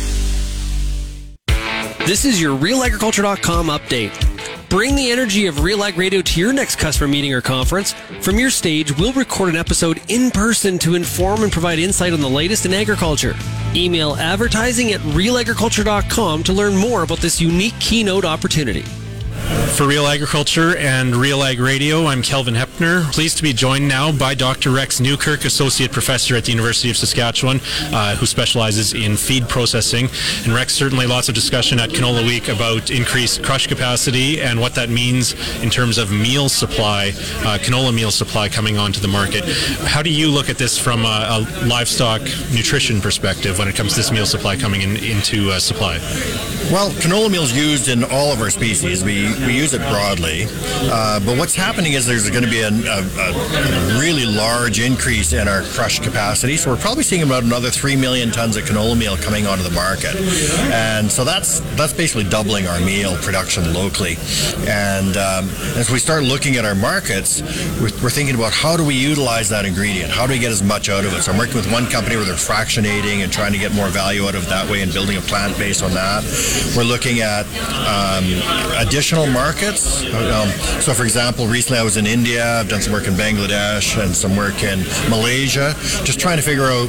This 2.06 2.24
is 2.24 2.40
your 2.40 2.58
RealAgriculture.com 2.58 3.68
update. 3.68 4.37
Bring 4.68 4.96
the 4.96 5.10
energy 5.10 5.46
of 5.46 5.60
Real 5.60 5.82
Ag 5.82 5.96
Radio 5.96 6.20
to 6.20 6.40
your 6.40 6.52
next 6.52 6.76
customer 6.76 7.08
meeting 7.08 7.32
or 7.32 7.40
conference. 7.40 7.94
From 8.20 8.38
your 8.38 8.50
stage, 8.50 8.94
we'll 8.98 9.14
record 9.14 9.48
an 9.48 9.56
episode 9.56 10.02
in 10.08 10.30
person 10.30 10.78
to 10.80 10.94
inform 10.94 11.42
and 11.42 11.50
provide 11.50 11.78
insight 11.78 12.12
on 12.12 12.20
the 12.20 12.28
latest 12.28 12.66
in 12.66 12.74
agriculture. 12.74 13.34
Email 13.74 14.16
advertising 14.16 14.92
at 14.92 15.00
realagriculture.com 15.00 16.42
to 16.42 16.52
learn 16.52 16.76
more 16.76 17.02
about 17.02 17.18
this 17.20 17.40
unique 17.40 17.78
keynote 17.80 18.26
opportunity. 18.26 18.84
For 19.78 19.86
Real 19.86 20.08
Agriculture 20.08 20.76
and 20.76 21.14
Real 21.14 21.44
Ag 21.44 21.60
Radio, 21.60 22.06
I'm 22.06 22.20
Kelvin 22.20 22.54
Heppner. 22.54 23.04
Pleased 23.12 23.36
to 23.36 23.44
be 23.44 23.52
joined 23.52 23.86
now 23.86 24.10
by 24.10 24.34
Dr. 24.34 24.72
Rex 24.72 24.98
Newkirk, 24.98 25.44
Associate 25.44 25.92
Professor 25.92 26.34
at 26.34 26.46
the 26.46 26.50
University 26.50 26.90
of 26.90 26.96
Saskatchewan, 26.96 27.60
uh, 27.92 28.16
who 28.16 28.26
specializes 28.26 28.92
in 28.92 29.16
feed 29.16 29.48
processing. 29.48 30.08
And 30.42 30.52
Rex, 30.52 30.74
certainly 30.74 31.06
lots 31.06 31.28
of 31.28 31.36
discussion 31.36 31.78
at 31.78 31.90
Canola 31.90 32.26
Week 32.26 32.48
about 32.48 32.90
increased 32.90 33.44
crush 33.44 33.68
capacity 33.68 34.40
and 34.40 34.60
what 34.60 34.74
that 34.74 34.90
means 34.90 35.34
in 35.62 35.70
terms 35.70 35.96
of 35.96 36.10
meal 36.10 36.48
supply, 36.48 37.10
uh, 37.44 37.58
canola 37.60 37.94
meal 37.94 38.10
supply 38.10 38.48
coming 38.48 38.78
onto 38.78 38.98
the 38.98 39.06
market. 39.06 39.44
How 39.86 40.02
do 40.02 40.10
you 40.10 40.28
look 40.28 40.50
at 40.50 40.58
this 40.58 40.76
from 40.76 41.04
a, 41.04 41.06
a 41.06 41.66
livestock 41.66 42.22
nutrition 42.52 43.00
perspective 43.00 43.60
when 43.60 43.68
it 43.68 43.76
comes 43.76 43.92
to 43.92 43.98
this 43.98 44.10
meal 44.10 44.26
supply 44.26 44.56
coming 44.56 44.82
in, 44.82 44.96
into 44.96 45.52
uh, 45.52 45.60
supply? 45.60 45.98
Well, 46.72 46.90
canola 46.90 47.30
meal 47.30 47.44
is 47.44 47.56
used 47.56 47.88
in 47.88 48.02
all 48.04 48.32
of 48.32 48.42
our 48.42 48.50
species. 48.50 49.04
We 49.04 49.28
we 49.46 49.54
use 49.56 49.74
it 49.74 49.80
broadly. 49.80 50.46
Uh, 50.90 51.20
but 51.20 51.38
what's 51.38 51.54
happening 51.54 51.92
is 51.92 52.06
there's 52.06 52.28
going 52.30 52.44
to 52.44 52.50
be 52.50 52.60
a, 52.60 52.68
a, 52.68 53.00
a, 53.00 54.00
really 54.00 54.26
large 54.26 54.80
increase 54.80 55.32
in 55.32 55.48
our 55.48 55.62
crush 55.62 56.00
capacity. 56.00 56.56
So 56.56 56.70
we're 56.70 56.76
probably 56.80 57.02
seeing 57.02 57.22
about 57.22 57.42
another 57.42 57.70
three 57.70 57.96
million 57.96 58.30
tons 58.30 58.56
of 58.56 58.64
canola 58.64 58.96
meal 58.96 59.16
coming 59.16 59.46
onto 59.46 59.62
the 59.62 59.70
market, 59.70 60.16
and 60.72 61.10
so 61.10 61.24
that's 61.24 61.60
that's 61.76 61.92
basically 61.92 62.24
doubling 62.24 62.66
our 62.66 62.80
meal 62.80 63.16
production 63.18 63.72
locally. 63.72 64.16
And 64.66 65.16
um, 65.16 65.48
as 65.76 65.90
we 65.90 65.98
start 65.98 66.24
looking 66.24 66.56
at 66.56 66.64
our 66.64 66.74
markets, 66.74 67.42
we're, 67.80 67.90
we're 68.02 68.10
thinking 68.10 68.34
about 68.34 68.52
how 68.52 68.76
do 68.76 68.84
we 68.84 68.94
utilize 68.94 69.48
that 69.50 69.64
ingredient? 69.64 70.10
How 70.10 70.26
do 70.26 70.32
we 70.32 70.38
get 70.38 70.52
as 70.52 70.62
much 70.62 70.88
out 70.88 71.04
of 71.04 71.12
it? 71.12 71.22
So 71.22 71.32
I'm 71.32 71.38
working 71.38 71.56
with 71.56 71.70
one 71.70 71.86
company 71.86 72.16
where 72.16 72.24
they're 72.24 72.34
fractionating 72.34 73.22
and 73.22 73.32
trying 73.32 73.52
to 73.52 73.58
get 73.58 73.72
more 73.72 73.88
value 73.88 74.26
out 74.26 74.34
of 74.34 74.48
that 74.48 74.68
way 74.70 74.82
and 74.82 74.92
building 74.92 75.16
a 75.16 75.20
plant 75.22 75.56
based 75.58 75.82
on 75.82 75.92
that. 75.92 76.24
We're 76.76 76.84
looking 76.84 77.20
at 77.20 77.46
um, 77.86 78.24
additional 78.78 79.27
markets. 79.32 80.02
Um, 80.14 80.48
so, 80.80 80.94
for 80.94 81.04
example, 81.04 81.46
recently 81.46 81.78
I 81.78 81.82
was 81.82 81.96
in 81.96 82.06
India. 82.06 82.44
I've 82.44 82.68
done 82.68 82.80
some 82.80 82.92
work 82.92 83.06
in 83.06 83.14
Bangladesh 83.14 84.02
and 84.02 84.14
some 84.14 84.36
work 84.36 84.62
in 84.62 84.80
Malaysia, 85.10 85.74
just 86.04 86.20
trying 86.20 86.36
to 86.36 86.42
figure 86.42 86.66
out 86.66 86.88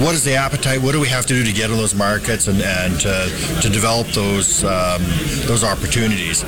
what 0.00 0.14
is 0.14 0.24
the 0.24 0.34
appetite, 0.34 0.82
what 0.82 0.92
do 0.92 1.00
we 1.00 1.08
have 1.08 1.26
to 1.26 1.34
do 1.34 1.44
to 1.44 1.52
get 1.52 1.70
in 1.70 1.76
those 1.76 1.94
markets 1.94 2.48
and, 2.48 2.60
and 2.62 3.00
to, 3.00 3.60
to 3.62 3.68
develop 3.68 4.06
those 4.08 4.64
um, 4.64 5.02
those 5.46 5.64
opportunities. 5.64 6.42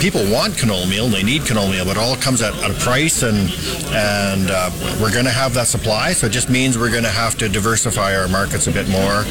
People 0.00 0.22
want 0.30 0.54
canola 0.54 0.88
meal, 0.88 1.08
they 1.08 1.22
need 1.22 1.42
canola 1.42 1.70
meal, 1.70 1.84
but 1.84 1.96
it 1.96 2.00
all 2.00 2.16
comes 2.16 2.42
at, 2.42 2.54
at 2.62 2.70
a 2.70 2.74
price, 2.74 3.22
and 3.22 3.50
and 3.94 4.50
uh, 4.50 4.70
we're 5.00 5.12
going 5.12 5.24
to 5.24 5.30
have 5.30 5.54
that 5.54 5.66
supply. 5.66 6.12
So 6.12 6.26
it 6.26 6.32
just 6.32 6.50
means 6.50 6.78
we're 6.78 6.90
going 6.90 7.04
to 7.04 7.10
have 7.10 7.36
to 7.38 7.48
diversify 7.48 8.16
our 8.16 8.28
markets 8.28 8.66
a 8.66 8.72
bit 8.72 8.88
more. 8.88 9.24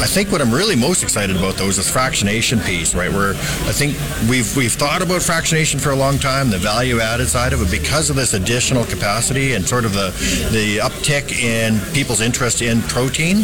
I 0.00 0.06
think 0.06 0.32
what 0.32 0.40
I'm 0.40 0.52
really 0.52 0.76
most 0.76 1.02
excited 1.02 1.36
about 1.36 1.56
though 1.56 1.68
is 1.68 1.76
this 1.76 1.90
fractionation 1.90 2.64
piece, 2.64 2.94
right? 2.94 3.10
Where 3.10 3.30
I 3.30 3.72
think 3.72 3.96
we've 4.28 4.56
we've 4.56 4.72
thought 4.72 5.02
about 5.02 5.20
fractionation 5.20 5.80
for 5.80 5.90
a 5.90 5.96
long 5.96 6.18
time, 6.18 6.50
the 6.50 6.58
value 6.58 7.00
added 7.00 7.28
side 7.28 7.52
of 7.52 7.60
it, 7.62 7.70
because 7.70 8.10
of 8.10 8.16
this 8.16 8.34
additional 8.34 8.84
capacity 8.84 9.54
and 9.54 9.66
sort 9.66 9.84
of 9.84 9.92
the 9.92 10.10
the 10.52 10.78
uptick 10.78 11.32
in 11.32 11.78
people's 11.92 12.20
interest 12.20 12.62
in 12.62 12.82
protein. 12.82 13.38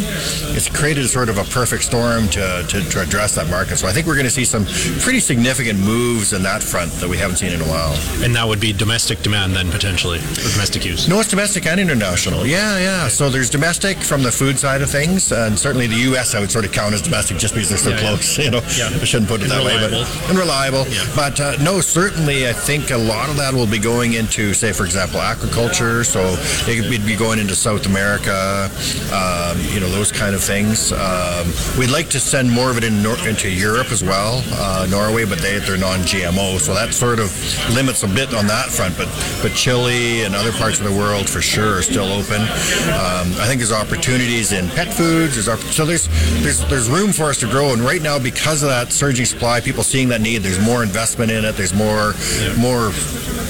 It's 0.55 0.69
created 0.69 1.07
sort 1.07 1.29
of 1.29 1.37
a 1.37 1.43
perfect 1.45 1.83
storm 1.83 2.27
to, 2.29 2.65
to, 2.67 2.81
to 2.89 3.01
address 3.01 3.35
that 3.35 3.49
market. 3.49 3.77
So 3.77 3.87
I 3.87 3.91
think 3.91 4.07
we're 4.07 4.15
going 4.15 4.25
to 4.25 4.31
see 4.31 4.45
some 4.45 4.65
pretty 5.01 5.19
significant 5.19 5.79
moves 5.79 6.33
in 6.33 6.43
that 6.43 6.63
front 6.63 6.91
that 6.93 7.07
we 7.09 7.17
haven't 7.17 7.37
seen 7.37 7.51
in 7.51 7.61
a 7.61 7.65
while. 7.65 7.93
And 8.23 8.35
that 8.35 8.47
would 8.47 8.59
be 8.59 8.73
domestic 8.73 9.21
demand 9.21 9.53
then 9.55 9.69
potentially, 9.71 10.19
or 10.19 10.49
domestic 10.51 10.85
use? 10.85 11.07
No, 11.07 11.19
it's 11.19 11.29
domestic 11.29 11.65
and 11.65 11.79
international. 11.79 12.45
Yeah, 12.45 12.77
yeah. 12.79 13.07
So 13.07 13.29
there's 13.29 13.49
domestic 13.49 13.97
from 13.97 14.23
the 14.23 14.31
food 14.31 14.57
side 14.57 14.81
of 14.81 14.89
things, 14.89 15.31
and 15.31 15.57
certainly 15.57 15.87
the 15.87 16.01
U.S. 16.11 16.33
I 16.35 16.39
would 16.39 16.51
sort 16.51 16.65
of 16.65 16.71
count 16.71 16.93
as 16.93 17.01
domestic 17.01 17.37
just 17.37 17.53
because 17.53 17.69
they're 17.69 17.77
so 17.77 17.91
yeah, 17.91 17.99
close. 17.99 18.37
Yeah. 18.37 18.45
You 18.47 18.51
know, 18.51 18.61
yeah. 18.77 18.87
I 18.87 19.03
shouldn't 19.03 19.27
put 19.27 19.41
it 19.41 19.43
and 19.43 19.51
that 19.51 19.57
reliable. 19.57 19.99
way, 19.99 20.07
but 20.07 20.29
and 20.29 20.37
reliable 20.57 20.83
table. 20.85 21.13
But 21.15 21.39
uh, 21.39 21.55
no, 21.63 21.81
certainly, 21.81 22.47
I 22.47 22.53
think 22.53 22.91
a 22.91 22.97
lot 22.97 23.29
of 23.29 23.37
that 23.37 23.53
will 23.53 23.67
be 23.67 23.79
going 23.79 24.13
into, 24.13 24.53
say, 24.53 24.71
for 24.73 24.85
example, 24.85 25.19
aquaculture. 25.19 26.05
So 26.05 26.21
it 26.69 26.89
would 26.89 27.05
be 27.05 27.15
going 27.15 27.39
into 27.39 27.55
South 27.55 27.85
America, 27.85 28.69
um, 29.13 29.57
you 29.73 29.79
know, 29.79 29.89
those 29.89 30.11
kind 30.11 30.35
of 30.35 30.43
things. 30.43 30.91
Um, 30.91 31.47
we'd 31.77 31.91
like 31.91 32.09
to 32.09 32.19
send 32.19 32.51
more 32.51 32.69
of 32.69 32.77
it 32.77 32.83
in 32.83 33.01
Nor- 33.01 33.17
into 33.27 33.49
Europe 33.49 33.91
as 33.91 34.03
well, 34.03 34.43
uh, 34.53 34.87
Norway, 34.89 35.25
but 35.25 35.39
they, 35.39 35.59
they're 35.59 35.77
non-GMO, 35.77 36.59
so 36.59 36.73
that 36.73 36.93
sort 36.93 37.19
of 37.19 37.29
limits 37.73 38.03
a 38.03 38.07
bit 38.07 38.33
on 38.33 38.47
that 38.47 38.67
front. 38.69 38.97
But 38.97 39.07
but 39.41 39.53
Chile 39.53 40.23
and 40.23 40.35
other 40.35 40.51
parts 40.51 40.79
of 40.79 40.85
the 40.85 40.95
world 40.95 41.29
for 41.29 41.41
sure 41.41 41.77
are 41.77 41.81
still 41.81 42.11
open. 42.11 42.41
Um, 42.41 43.27
I 43.41 43.45
think 43.47 43.59
there's 43.59 43.71
opportunities 43.71 44.51
in 44.51 44.69
pet 44.69 44.93
foods. 44.93 45.33
There's 45.35 45.47
opp- 45.49 45.59
so 45.73 45.85
there's 45.85 46.07
there's 46.43 46.65
there's 46.69 46.89
room 46.89 47.11
for 47.11 47.25
us 47.25 47.39
to 47.39 47.47
grow, 47.47 47.73
and 47.73 47.81
right 47.81 48.01
now 48.01 48.19
because 48.19 48.63
of 48.63 48.69
that 48.69 48.91
surging 48.91 49.25
supply, 49.25 49.59
people 49.59 49.83
seeing 49.83 50.09
that 50.09 50.21
need, 50.21 50.43
there's 50.47 50.65
more 50.65 50.81
investment 50.81 51.29
in 51.29 51.43
it. 51.43 51.55
There's 51.55 51.73
more 51.73 52.13
more 52.57 52.91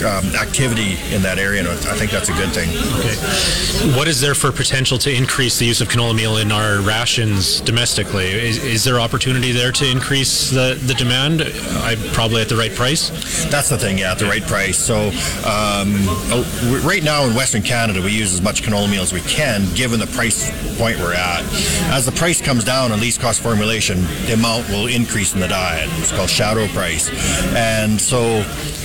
um, 0.02 0.26
activity 0.36 0.98
in 1.14 1.22
that 1.22 1.38
area, 1.40 1.60
and 1.60 1.70
I 1.70 1.96
think 1.96 2.12
that's 2.12 2.30
a 2.30 2.34
good 2.34 2.50
thing. 2.50 2.70
Okay. 3.00 3.98
What 3.98 4.08
is 4.08 4.20
there 4.20 4.36
for 4.36 4.52
potential 4.52 4.98
to 5.00 5.14
increase 5.14 5.60
the 5.60 5.66
use 5.66 5.82
of 5.82 5.90
canola 5.90 6.16
meal 6.16 6.38
in 6.38 6.52
our 6.52 6.82
rations 6.82 7.62
domestically? 7.62 8.26
Is, 8.26 8.64
is 8.64 8.84
there 8.84 9.00
opportunity 9.00 9.52
there 9.52 9.72
to 9.72 9.90
increase 9.90 10.50
the, 10.50 10.80
the 10.86 10.94
demand? 10.94 11.42
I 11.42 11.96
probably 12.14 12.42
at 12.42 12.50
the 12.50 12.56
right 12.56 12.74
price. 12.74 13.10
That's 13.50 13.70
the 13.70 13.78
thing, 13.78 14.00
yeah, 14.00 14.12
at 14.12 14.20
the 14.20 14.26
right 14.26 14.44
price. 14.44 14.78
So, 14.78 15.08
um, 15.46 15.94
oh, 16.30 16.84
right 16.86 17.04
now 17.04 17.26
in 17.26 17.36
Western 17.36 17.62
Canada, 17.62 18.02
we 18.02 18.12
use 18.12 18.34
as 18.34 18.42
much 18.42 18.64
canola 18.64 18.90
meal 18.90 19.04
as 19.04 19.14
we 19.14 19.22
can, 19.22 19.72
given 19.74 20.00
the 20.00 20.08
price 20.08 20.50
point 20.78 21.00
we're 21.00 21.14
at. 21.14 21.44
As 21.92 22.06
the 22.06 22.12
price 22.12 22.42
comes 22.42 22.64
down 22.64 22.92
on 22.92 23.00
least 23.00 23.20
cost 23.20 23.42
formulation, 23.42 24.02
the 24.26 24.34
amount 24.34 24.70
will 24.70 24.88
increase 24.88 25.34
in 25.34 25.40
the 25.40 25.48
diet. 25.48 25.90
It's 25.94 26.12
called 26.12 26.30
shadow 26.30 26.68
price, 26.78 27.10
and 27.56 28.00
so. 28.00 28.44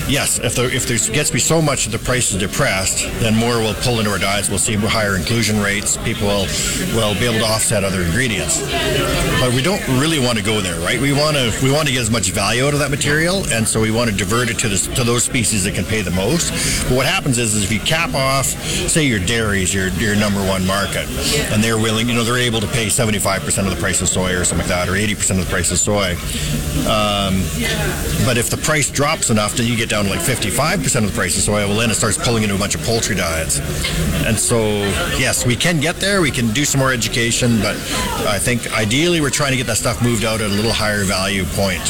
Yes, 0.09 0.39
if 0.39 0.55
there 0.55 0.69
if 0.69 0.87
there 0.87 0.99
gets 1.15 1.31
to 1.31 1.35
be 1.35 1.41
so 1.41 1.63
much 1.63 1.87
that 1.87 1.97
the 1.97 2.05
price 2.05 2.33
is 2.33 2.39
depressed, 2.39 3.05
then 3.21 3.35
more 3.35 3.59
will 3.59 3.75
pull 3.75 3.99
into 3.99 4.11
our 4.11 4.19
diets. 4.19 4.49
We'll 4.49 4.59
see 4.59 4.75
higher 4.75 5.17
inclusion 5.17 5.61
rates. 5.61 5.97
People 5.99 6.29
will 6.29 6.47
will 6.95 7.15
be 7.15 7.25
able 7.25 7.39
to 7.39 7.47
offset 7.47 7.85
other 7.85 8.03
ingredients. 8.03 8.61
But 9.41 9.55
we 9.55 9.63
don't 9.63 9.83
really 10.01 10.19
want 10.19 10.39
to 10.39 10.45
go 10.45 10.61
there, 10.61 10.79
right? 10.81 11.01
We 11.01 11.13
want 11.13 11.37
to 11.37 11.53
we 11.63 11.71
want 11.71 11.87
to 11.87 11.93
get 11.93 12.03
as 12.03 12.11
much 12.11 12.31
value 12.31 12.67
out 12.67 12.75
of 12.75 12.81
that 12.81 12.91
material, 12.91 13.47
and 13.53 13.67
so 13.67 13.81
we 13.81 13.91
want 13.91 14.11
to 14.11 14.17
divert 14.17 14.51
it 14.51 14.59
to 14.61 14.69
this 14.69 14.87
to 14.89 15.05
those 15.05 15.25
species 15.25 15.65
that 15.65 15.75
can 15.75 15.85
pay 15.85 16.03
the 16.03 16.11
most. 16.11 16.51
But 16.89 16.97
what 16.97 17.07
happens 17.07 17.39
is, 17.39 17.55
is 17.55 17.65
if 17.65 17.73
you 17.73 17.81
cap 17.81 18.15
off, 18.15 18.47
say 18.47 19.05
your 19.05 19.21
dairies, 19.21 19.73
your 19.73 19.89
your 19.89 20.17
number 20.17 20.41
one 20.47 20.67
market, 20.67 21.09
and 21.53 21.63
they're 21.63 21.79
willing, 21.79 22.09
you 22.09 22.15
know, 22.15 22.25
they're 22.25 22.39
able 22.39 22.61
to 22.61 22.69
pay 22.69 22.87
75% 22.87 23.65
of 23.65 23.71
the 23.71 23.81
price 23.81 24.03
of 24.03 24.09
soy 24.09 24.35
or 24.35 24.45
something 24.45 24.69
like 24.69 24.87
that, 24.87 24.89
or 24.89 24.93
80% 24.93 25.39
of 25.39 25.47
the 25.47 25.51
price 25.51 25.71
of 25.71 25.79
soy. 25.79 26.13
Um, 26.89 27.41
but 28.27 28.37
if 28.37 28.51
the 28.51 28.61
price 28.61 28.91
drops 28.91 29.31
enough, 29.31 29.55
then 29.55 29.67
you 29.67 29.77
get 29.77 29.92
down 29.93 30.05
to 30.07 30.11
like 30.11 30.21
55% 30.21 31.05
of 31.05 31.11
the 31.11 31.15
price 31.15 31.37
of 31.37 31.43
soy. 31.43 31.67
Well, 31.69 31.77
then 31.77 31.91
it 31.91 31.95
starts 31.95 32.17
pulling 32.17 32.45
into 32.45 32.55
a 32.55 32.59
bunch 32.59 32.75
of 32.75 32.83
poultry 32.83 33.15
diets. 33.15 33.59
And 34.25 34.39
so, 34.39 34.59
yes, 35.21 35.45
we 35.45 35.55
can 35.55 35.81
get 35.81 35.97
there. 35.97 36.23
We 36.23 36.31
can 36.31 36.51
do 36.53 36.65
some 36.65 36.79
more 36.79 36.93
education, 36.93 37.59
but 37.61 37.77
I 38.27 38.39
think 38.39 38.73
ideally 38.73 39.21
we're 39.21 39.29
trying 39.29 39.51
to 39.51 39.59
get 39.59 39.67
that 39.67 39.77
stuff 39.77 40.03
moved 40.03 40.25
out 40.25 40.41
at 40.41 40.51
a 40.51 40.55
little 40.55 40.73
higher 40.73 41.05
value 41.05 41.45
point 41.45 41.85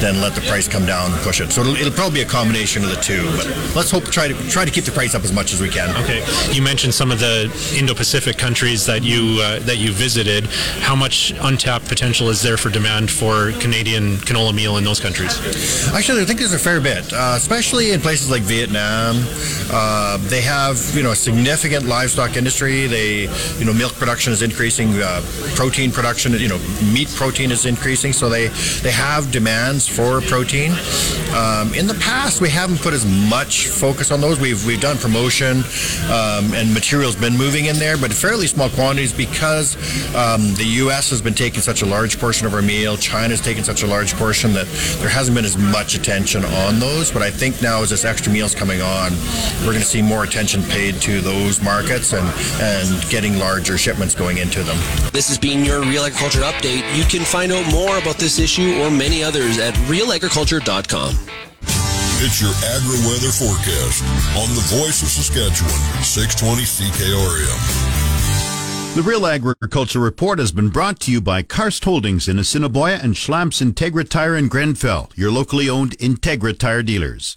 than 0.00 0.20
let 0.20 0.34
the 0.34 0.42
price 0.42 0.68
come 0.68 0.84
down 0.84 1.12
and 1.12 1.20
push 1.22 1.40
it. 1.40 1.50
So 1.50 1.62
it'll, 1.62 1.76
it'll 1.76 1.92
probably 1.92 2.20
be 2.20 2.26
a 2.26 2.28
combination 2.28 2.84
of 2.84 2.90
the 2.90 2.96
two. 2.96 3.24
But 3.36 3.46
let's 3.74 3.90
hope 3.90 4.04
try 4.04 4.28
to 4.28 4.34
try 4.50 4.66
to 4.66 4.70
keep 4.70 4.84
the 4.84 4.92
price 4.92 5.14
up 5.14 5.24
as 5.24 5.32
much 5.32 5.54
as 5.54 5.60
we 5.62 5.70
can. 5.70 5.96
Okay. 6.04 6.22
You 6.52 6.60
mentioned 6.60 6.92
some 6.92 7.10
of 7.10 7.20
the 7.20 7.50
Indo-Pacific 7.74 8.36
countries 8.36 8.84
that 8.84 9.02
you 9.02 9.40
uh, 9.40 9.60
that 9.60 9.78
you 9.78 9.92
visited. 9.92 10.46
How 10.80 10.94
much 10.94 11.32
untapped 11.40 11.88
potential 11.88 12.28
is 12.28 12.42
there 12.42 12.58
for 12.58 12.68
demand 12.68 13.10
for 13.10 13.52
Canadian 13.52 14.18
canola 14.18 14.54
meal 14.54 14.76
in 14.76 14.84
those 14.84 15.00
countries? 15.00 15.40
Actually, 15.94 16.20
I 16.20 16.26
think 16.26 16.40
there's 16.40 16.52
a 16.52 16.58
fair 16.58 16.82
bit, 16.82 17.10
uh, 17.14 17.38
especially 17.46 17.92
in 17.92 18.00
places 18.00 18.28
like 18.28 18.42
Vietnam. 18.42 19.14
Uh, 19.70 20.16
they 20.28 20.40
have, 20.40 20.76
you 20.96 21.02
know, 21.04 21.12
a 21.12 21.16
significant 21.16 21.86
livestock 21.86 22.36
industry. 22.36 22.88
They, 22.88 23.28
you 23.58 23.64
know, 23.64 23.72
milk 23.72 23.92
production 23.94 24.32
is 24.32 24.42
increasing, 24.42 25.00
uh, 25.00 25.22
protein 25.54 25.92
production, 25.92 26.32
you 26.32 26.48
know, 26.48 26.58
meat 26.92 27.08
protein 27.14 27.52
is 27.52 27.64
increasing. 27.64 28.12
So 28.12 28.28
they 28.28 28.48
they 28.82 28.90
have 28.90 29.30
demands 29.30 29.86
for 29.86 30.20
protein. 30.22 30.72
Um, 31.36 31.72
in 31.74 31.86
the 31.86 31.96
past, 32.00 32.40
we 32.40 32.48
haven't 32.50 32.80
put 32.80 32.94
as 32.94 33.04
much 33.30 33.68
focus 33.68 34.10
on 34.10 34.20
those. 34.20 34.40
We've 34.40 34.64
we've 34.66 34.80
done 34.80 34.96
promotion, 34.98 35.58
um, 36.10 36.52
and 36.52 36.74
material's 36.74 37.14
been 37.14 37.36
moving 37.36 37.66
in 37.66 37.76
there, 37.76 37.96
but 37.96 38.12
fairly 38.12 38.48
small 38.48 38.70
quantities 38.70 39.12
because 39.12 39.76
um, 40.16 40.54
the 40.54 40.66
U.S. 40.82 41.10
has 41.10 41.22
been 41.22 41.34
taking 41.34 41.60
such 41.60 41.82
a 41.82 41.86
large 41.86 42.18
portion 42.18 42.46
of 42.46 42.54
our 42.54 42.62
meal. 42.62 42.96
China's 42.96 43.40
taken 43.40 43.62
such 43.62 43.84
a 43.84 43.86
large 43.86 44.14
portion 44.14 44.52
that 44.54 44.66
there 44.98 45.08
hasn't 45.08 45.36
been 45.36 45.44
as 45.44 45.56
much 45.56 45.94
attention 45.94 46.44
on 46.44 46.80
those. 46.80 47.12
But 47.12 47.22
I 47.22 47.30
think 47.36 47.60
now 47.60 47.82
as 47.82 47.90
this 47.90 48.04
extra 48.04 48.32
meal's 48.32 48.54
coming 48.54 48.80
on, 48.80 49.12
we're 49.60 49.72
going 49.72 49.80
to 49.80 49.84
see 49.84 50.02
more 50.02 50.24
attention 50.24 50.62
paid 50.64 50.94
to 51.02 51.20
those 51.20 51.62
markets 51.62 52.12
and 52.12 52.26
and 52.60 53.10
getting 53.10 53.38
larger 53.38 53.76
shipments 53.78 54.14
going 54.14 54.38
into 54.38 54.62
them. 54.62 54.76
This 55.12 55.28
has 55.28 55.38
been 55.38 55.64
your 55.64 55.82
Real 55.82 56.04
Agriculture 56.04 56.40
Update. 56.40 56.82
You 56.96 57.04
can 57.04 57.24
find 57.24 57.52
out 57.52 57.70
more 57.70 57.98
about 57.98 58.16
this 58.16 58.38
issue 58.38 58.80
or 58.80 58.90
many 58.90 59.22
others 59.22 59.58
at 59.58 59.74
realagriculture.com. 59.86 61.14
It's 62.18 62.40
your 62.40 62.50
agri-weather 62.72 63.30
forecast 63.30 64.02
on 64.40 64.48
the 64.56 64.64
voice 64.80 65.02
of 65.02 65.08
Saskatchewan, 65.08 66.02
620 66.02 66.64
CKRM. 66.64 67.85
The 68.96 69.02
Real 69.02 69.26
Agriculture 69.26 70.00
Report 70.00 70.38
has 70.38 70.52
been 70.52 70.70
brought 70.70 71.00
to 71.00 71.12
you 71.12 71.20
by 71.20 71.42
Karst 71.42 71.84
Holdings 71.84 72.28
in 72.28 72.38
Assiniboia 72.38 72.98
and 73.02 73.14
Schlamps 73.14 73.60
Integra 73.60 74.08
Tire 74.08 74.34
in 74.34 74.48
Grenfell, 74.48 75.10
your 75.14 75.30
locally 75.30 75.68
owned 75.68 75.98
Integra 75.98 76.58
Tire 76.58 76.82
dealers. 76.82 77.36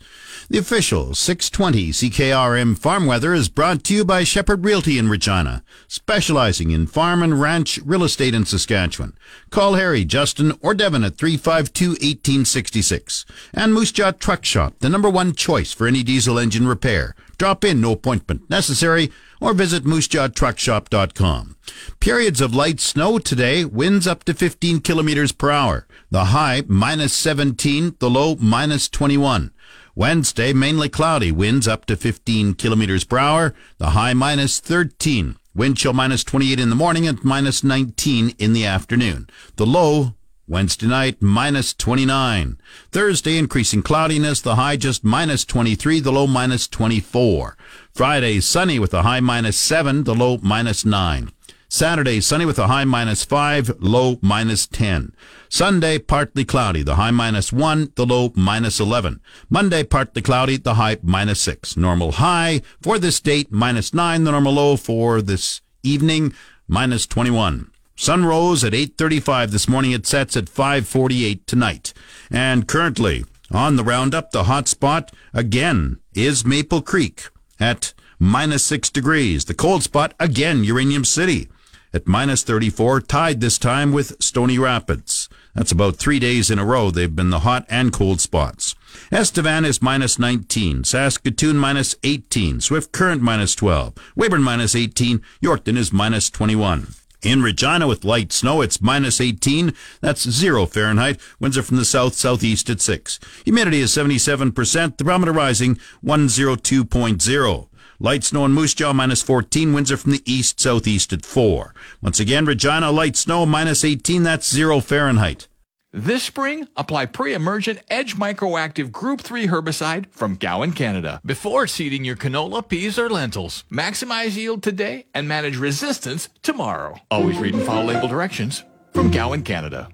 The 0.50 0.58
official 0.58 1.14
620 1.14 1.90
CKRM 1.90 2.80
Farm 2.80 3.06
Weather 3.06 3.34
is 3.34 3.50
brought 3.50 3.84
to 3.84 3.94
you 3.94 4.06
by 4.06 4.24
Shepherd 4.24 4.64
Realty 4.64 4.98
in 4.98 5.10
Regina, 5.10 5.62
specializing 5.90 6.72
in 6.72 6.88
farm 6.88 7.22
and 7.22 7.42
ranch 7.42 7.78
real 7.84 8.06
estate 8.06 8.34
in 8.34 8.46
Saskatchewan. 8.46 9.18
Call 9.50 9.74
Harry, 9.74 10.06
Justin, 10.06 10.58
or 10.62 10.74
Devin 10.74 11.04
at 11.04 11.18
352-1866. 11.18 13.26
And 13.54 13.74
Moose 13.74 13.92
Jaw 13.92 14.12
Truck 14.12 14.46
Shop, 14.46 14.76
the 14.80 14.88
number 14.88 15.10
one 15.10 15.34
choice 15.34 15.74
for 15.74 15.88
any 15.88 16.04
diesel 16.04 16.40
engine 16.40 16.70
repair. 16.70 17.16
Drop 17.38 17.66
in, 17.66 17.82
no 17.82 17.92
appointment 17.92 18.50
necessary, 18.50 19.12
or 19.40 19.54
visit 19.54 19.84
moosejawtruckshop.com. 19.84 21.56
Periods 22.00 22.42
of 22.42 22.56
light 22.56 22.80
snow 22.80 23.20
today, 23.20 23.66
winds 23.66 24.08
up 24.08 24.24
to 24.26 24.34
15 24.34 24.82
kilometers 24.82 25.32
per 25.32 25.52
hour. 25.52 25.88
The 26.10 26.26
high 26.26 26.64
minus 26.68 27.14
17, 27.14 27.96
the 28.00 28.10
low 28.10 28.36
minus 28.36 28.90
21. 28.90 29.52
Wednesday, 29.96 30.54
mainly 30.54 30.90
cloudy, 30.90 31.32
winds 31.32 31.68
up 31.68 31.86
to 31.86 31.96
15 31.96 32.54
kilometers 32.54 33.04
per 33.04 33.18
hour, 33.18 33.54
the 33.78 33.92
high 33.92 34.14
minus 34.14 34.60
13. 34.60 35.36
Wind 35.56 35.78
chill 35.78 35.94
minus 35.94 36.24
28 36.24 36.60
in 36.60 36.70
the 36.70 36.76
morning 36.76 37.08
and 37.08 37.24
minus 37.24 37.64
19 37.64 38.34
in 38.38 38.54
the 38.54 38.66
afternoon. 38.66 39.28
The 39.58 39.66
low 39.66 40.14
Wednesday 40.50 40.88
night, 40.88 41.22
minus 41.22 41.76
29. 41.76 42.58
Thursday, 42.92 43.38
increasing 43.38 43.84
cloudiness, 43.84 44.42
the 44.42 44.56
high 44.56 44.78
just 44.78 45.04
minus 45.04 45.46
23, 45.46 46.00
the 46.00 46.12
low 46.12 46.26
minus 46.26 46.68
24. 46.68 47.56
Friday, 48.00 48.40
sunny 48.40 48.80
with 48.80 48.94
a 48.94 49.02
high 49.02 49.20
minus 49.20 49.58
7, 49.58 50.06
the 50.06 50.16
low 50.16 50.38
minus 50.42 50.86
9. 50.86 51.32
Saturday, 51.68 52.22
sunny 52.22 52.46
with 52.46 52.58
a 52.58 52.68
high 52.68 52.86
minus 52.86 53.26
5, 53.26 53.72
low 53.82 54.18
minus 54.22 54.68
10. 54.68 55.14
Sunday, 55.50 56.00
partly 56.00 56.46
cloudy, 56.46 56.82
the 56.82 56.96
high 56.96 57.12
minus 57.12 57.52
1, 57.52 57.92
the 57.96 58.06
low 58.06 58.32
minus 58.38 58.80
11. 58.80 59.20
Monday, 59.50 59.84
partly 59.84 60.22
cloudy, 60.22 60.56
the 60.56 60.76
high 60.76 60.96
minus 61.04 61.42
6. 61.42 61.76
Normal 61.76 62.14
high 62.14 62.62
for 62.82 63.00
this 63.00 63.20
date, 63.20 63.52
minus 63.52 63.94
9, 63.94 64.24
the 64.24 64.32
normal 64.32 64.54
low 64.54 64.78
for 64.78 65.22
this 65.22 65.60
evening, 65.84 66.34
minus 66.70 67.06
21. 67.06 67.70
Sun 67.98 68.24
rose 68.24 68.64
at 68.64 68.72
8.35 68.72 69.50
this 69.50 69.68
morning. 69.68 69.92
It 69.92 70.08
sets 70.08 70.38
at 70.38 70.46
5.48 70.46 71.46
tonight. 71.46 71.94
And 72.32 72.66
currently, 72.66 73.26
on 73.52 73.76
the 73.76 73.84
roundup, 73.84 74.32
the 74.32 74.46
hot 74.46 74.70
spot, 74.70 75.12
again, 75.34 76.00
is 76.14 76.46
Maple 76.46 76.82
Creek 76.82 77.28
at 77.60 77.94
minus 78.20 78.64
6 78.66 78.90
degrees. 78.90 79.46
The 79.46 79.54
cold 79.54 79.84
spot, 79.84 80.14
again, 80.20 80.64
Uranium 80.64 81.06
City 81.06 81.50
at 81.94 82.08
minus 82.08 82.44
34, 82.44 83.02
tied 83.02 83.42
this 83.42 83.58
time 83.58 83.92
with 83.92 84.22
Stony 84.22 84.60
Rapids. 84.60 85.28
That's 85.56 85.72
about 85.72 85.96
three 85.96 86.20
days 86.20 86.52
in 86.52 86.60
a 86.60 86.66
row 86.66 86.92
they've 86.92 87.16
been 87.16 87.32
the 87.32 87.40
hot 87.40 87.66
and 87.68 87.92
cold 87.92 88.22
spots. 88.22 88.76
Estevan 89.12 89.66
is 89.66 89.82
minus 89.82 90.20
19, 90.20 90.84
Saskatoon 90.84 91.58
minus 91.58 91.96
18, 92.04 92.62
Swift 92.62 92.92
Current 92.92 93.22
minus 93.22 93.56
12, 93.56 93.94
Weyburn 94.16 94.44
minus 94.44 94.76
18, 94.76 95.22
Yorkton 95.42 95.78
is 95.78 95.92
minus 95.92 96.30
21. 96.30 96.99
In 97.22 97.42
Regina 97.44 97.86
with 97.86 98.06
light 98.06 98.32
snow, 98.32 98.62
it's 98.62 98.82
minus 98.82 99.20
18. 99.20 99.74
That's 100.00 100.30
zero 100.30 100.66
Fahrenheit. 100.66 101.20
Winds 101.38 101.58
are 101.58 101.64
from 101.64 101.76
the 101.76 101.84
south 101.84 102.14
southeast 102.14 102.70
at 102.70 102.80
6. 102.80 103.20
Humidity 103.44 103.82
is 103.82 103.92
77%. 103.92 104.98
The 104.98 105.04
barometer 105.04 105.34
rising 105.34 105.76
102.0. 106.04 107.68
Light 108.00 108.24
snow 108.24 108.46
in 108.46 108.54
Moose 108.54 108.74
Jaw 108.74 108.94
minus 108.94 109.22
14. 109.22 109.74
Winds 109.74 109.92
are 109.92 109.98
from 109.98 110.14
the 110.14 110.24
east 110.26 110.62
southeast 110.62 111.12
at 111.12 111.26
4. 111.26 111.74
Once 112.02 112.22
again, 112.22 112.46
Regina 112.46 112.90
light 112.90 113.18
snow 113.18 113.46
minus 113.46 113.84
18. 113.84 114.24
That's 114.24 114.50
zero 114.50 114.80
Fahrenheit. 114.80 115.49
This 115.92 116.22
spring, 116.22 116.68
apply 116.78 117.08
pre-emergent 117.08 117.80
Edge 117.90 118.16
Microactive 118.16 118.92
Group 118.92 119.22
3 119.22 119.48
herbicide 119.48 120.06
from 120.12 120.36
Gowan, 120.36 120.74
Canada, 120.74 121.20
before 121.26 121.66
seeding 121.66 122.06
your 122.06 122.16
canola, 122.16 122.62
peas, 122.62 123.00
or 123.00 123.10
lentils. 123.10 123.64
Maximize 123.72 124.38
yield 124.38 124.62
today 124.62 125.08
and 125.16 125.28
manage 125.28 125.58
resistance 125.58 126.30
tomorrow. 126.44 127.00
Always 127.10 127.40
read 127.40 127.56
and 127.56 127.64
follow 127.66 127.86
label 127.86 128.08
directions 128.08 128.64
from 128.94 129.10
Gowan, 129.10 129.42
Canada. 129.42 129.90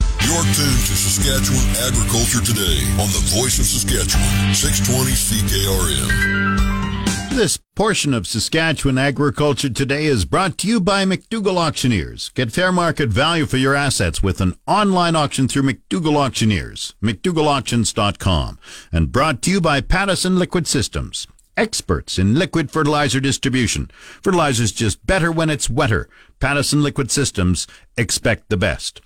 You're 0.00 0.42
tuned 0.42 0.54
to 0.56 0.96
Saskatchewan 0.96 1.76
Agriculture 1.86 2.40
Today 2.40 2.80
on 2.92 3.08
the 3.12 3.20
Voice 3.36 3.58
of 3.58 3.66
Saskatchewan, 3.66 4.54
620 4.54 5.12
CKRM. 5.12 6.77
Portion 7.78 8.12
of 8.12 8.26
Saskatchewan 8.26 8.98
Agriculture 8.98 9.70
Today 9.70 10.06
is 10.06 10.24
brought 10.24 10.58
to 10.58 10.66
you 10.66 10.80
by 10.80 11.04
McDougall 11.04 11.58
Auctioneers. 11.58 12.30
Get 12.30 12.50
fair 12.50 12.72
market 12.72 13.08
value 13.08 13.46
for 13.46 13.56
your 13.56 13.76
assets 13.76 14.20
with 14.20 14.40
an 14.40 14.56
online 14.66 15.14
auction 15.14 15.46
through 15.46 15.62
McDougall 15.62 16.16
Auctioneers, 16.16 16.96
McDougallAuctions.com, 17.00 18.58
and 18.90 19.12
brought 19.12 19.42
to 19.42 19.52
you 19.52 19.60
by 19.60 19.80
Pattison 19.80 20.40
Liquid 20.40 20.66
Systems. 20.66 21.28
Experts 21.56 22.18
in 22.18 22.34
liquid 22.34 22.72
fertilizer 22.72 23.20
distribution. 23.20 23.88
Fertilizer's 24.22 24.72
just 24.72 25.06
better 25.06 25.30
when 25.30 25.48
it's 25.48 25.70
wetter. 25.70 26.08
Pattison 26.40 26.82
Liquid 26.82 27.12
Systems 27.12 27.68
expect 27.96 28.48
the 28.48 28.56
best. 28.56 29.02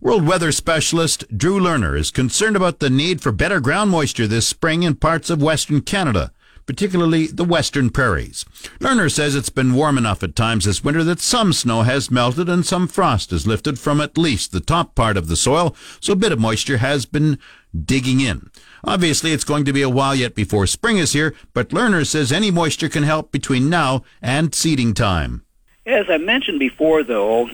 World 0.00 0.26
weather 0.26 0.50
specialist 0.50 1.26
Drew 1.36 1.60
Lerner 1.60 1.94
is 1.98 2.10
concerned 2.10 2.56
about 2.56 2.78
the 2.78 2.88
need 2.88 3.20
for 3.20 3.32
better 3.32 3.60
ground 3.60 3.90
moisture 3.90 4.26
this 4.26 4.48
spring 4.48 4.82
in 4.82 4.94
parts 4.94 5.28
of 5.28 5.42
Western 5.42 5.82
Canada 5.82 6.32
particularly 6.66 7.26
the 7.26 7.44
western 7.44 7.90
prairies. 7.90 8.44
Lerner 8.80 9.10
says 9.10 9.34
it's 9.34 9.50
been 9.50 9.74
warm 9.74 9.98
enough 9.98 10.22
at 10.22 10.36
times 10.36 10.64
this 10.64 10.82
winter 10.82 11.04
that 11.04 11.20
some 11.20 11.52
snow 11.52 11.82
has 11.82 12.10
melted 12.10 12.48
and 12.48 12.64
some 12.64 12.88
frost 12.88 13.30
has 13.30 13.46
lifted 13.46 13.78
from 13.78 14.00
at 14.00 14.18
least 14.18 14.52
the 14.52 14.60
top 14.60 14.94
part 14.94 15.16
of 15.16 15.28
the 15.28 15.36
soil, 15.36 15.74
so 16.00 16.12
a 16.12 16.16
bit 16.16 16.32
of 16.32 16.38
moisture 16.38 16.78
has 16.78 17.06
been 17.06 17.38
digging 17.74 18.20
in. 18.20 18.50
Obviously, 18.84 19.32
it's 19.32 19.44
going 19.44 19.64
to 19.64 19.72
be 19.72 19.82
a 19.82 19.88
while 19.88 20.14
yet 20.14 20.34
before 20.34 20.66
spring 20.66 20.98
is 20.98 21.12
here, 21.12 21.34
but 21.52 21.70
Lerner 21.70 22.06
says 22.06 22.30
any 22.30 22.50
moisture 22.50 22.88
can 22.88 23.02
help 23.02 23.32
between 23.32 23.68
now 23.70 24.02
and 24.22 24.54
seeding 24.54 24.94
time. 24.94 25.44
As 25.86 26.06
I 26.08 26.18
mentioned 26.18 26.58
before, 26.58 27.02
though, 27.02 27.50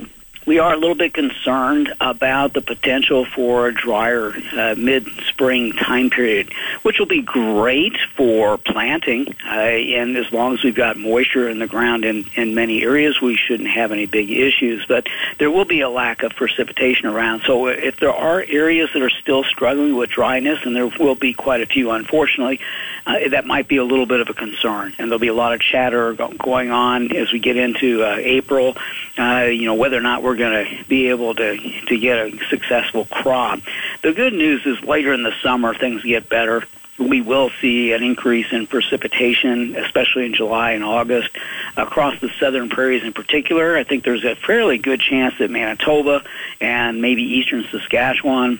we 0.46 0.58
are 0.58 0.72
a 0.72 0.76
little 0.76 0.96
bit 0.96 1.12
concerned 1.12 1.92
about 2.00 2.54
the 2.54 2.60
potential 2.60 3.24
for 3.24 3.68
a 3.68 3.74
drier 3.74 4.32
uh, 4.52 4.74
mid-spring 4.76 5.72
time 5.72 6.10
period, 6.10 6.52
which 6.82 6.98
will 6.98 7.06
be 7.06 7.22
great 7.22 7.96
for 8.16 8.56
planting. 8.58 9.34
Uh, 9.44 9.50
and 9.50 10.16
as 10.16 10.32
long 10.32 10.54
as 10.54 10.64
we've 10.64 10.74
got 10.74 10.96
moisture 10.96 11.48
in 11.48 11.58
the 11.58 11.66
ground 11.66 12.04
in, 12.04 12.24
in 12.34 12.54
many 12.54 12.82
areas, 12.82 13.20
we 13.20 13.36
shouldn't 13.36 13.68
have 13.68 13.92
any 13.92 14.06
big 14.06 14.30
issues. 14.30 14.84
But 14.86 15.06
there 15.38 15.50
will 15.50 15.66
be 15.66 15.82
a 15.82 15.90
lack 15.90 16.22
of 16.22 16.34
precipitation 16.34 17.06
around. 17.06 17.42
So 17.46 17.66
if 17.68 17.98
there 18.00 18.12
are 18.12 18.42
areas 18.42 18.90
that 18.94 19.02
are 19.02 19.10
still 19.10 19.44
struggling 19.44 19.96
with 19.96 20.10
dryness, 20.10 20.60
and 20.64 20.74
there 20.74 20.86
will 20.86 21.14
be 21.14 21.34
quite 21.34 21.60
a 21.60 21.66
few, 21.66 21.90
unfortunately, 21.90 22.60
uh, 23.06 23.28
that 23.30 23.46
might 23.46 23.68
be 23.68 23.76
a 23.76 23.84
little 23.84 24.06
bit 24.06 24.20
of 24.20 24.28
a 24.28 24.34
concern. 24.34 24.94
And 24.98 25.10
there'll 25.10 25.18
be 25.18 25.28
a 25.28 25.34
lot 25.34 25.52
of 25.52 25.60
chatter 25.60 26.14
going 26.14 26.70
on 26.70 27.14
as 27.14 27.32
we 27.32 27.38
get 27.38 27.56
into 27.56 28.04
uh, 28.04 28.16
April. 28.18 28.76
Uh, 29.18 29.44
you 29.44 29.66
know 29.66 29.74
whether 29.74 29.96
or 29.96 30.00
not 30.00 30.22
we're 30.22 30.29
going 30.36 30.64
to 30.64 30.84
be 30.84 31.08
able 31.08 31.34
to 31.34 31.56
to 31.86 31.98
get 31.98 32.18
a 32.18 32.38
successful 32.48 33.04
crop. 33.06 33.60
The 34.02 34.12
good 34.12 34.32
news 34.32 34.64
is 34.66 34.80
later 34.82 35.12
in 35.12 35.22
the 35.22 35.34
summer 35.42 35.74
things 35.74 36.02
get 36.02 36.28
better 36.28 36.64
we 37.00 37.20
will 37.20 37.50
see 37.60 37.92
an 37.92 38.02
increase 38.02 38.52
in 38.52 38.66
precipitation, 38.66 39.74
especially 39.76 40.26
in 40.26 40.34
July 40.34 40.72
and 40.72 40.84
August, 40.84 41.30
across 41.76 42.20
the 42.20 42.28
southern 42.38 42.68
prairies 42.68 43.02
in 43.02 43.12
particular. 43.12 43.76
I 43.76 43.84
think 43.84 44.04
there's 44.04 44.24
a 44.24 44.36
fairly 44.36 44.78
good 44.78 45.00
chance 45.00 45.34
that 45.38 45.50
Manitoba 45.50 46.22
and 46.60 47.00
maybe 47.00 47.22
eastern 47.22 47.64
Saskatchewan 47.70 48.58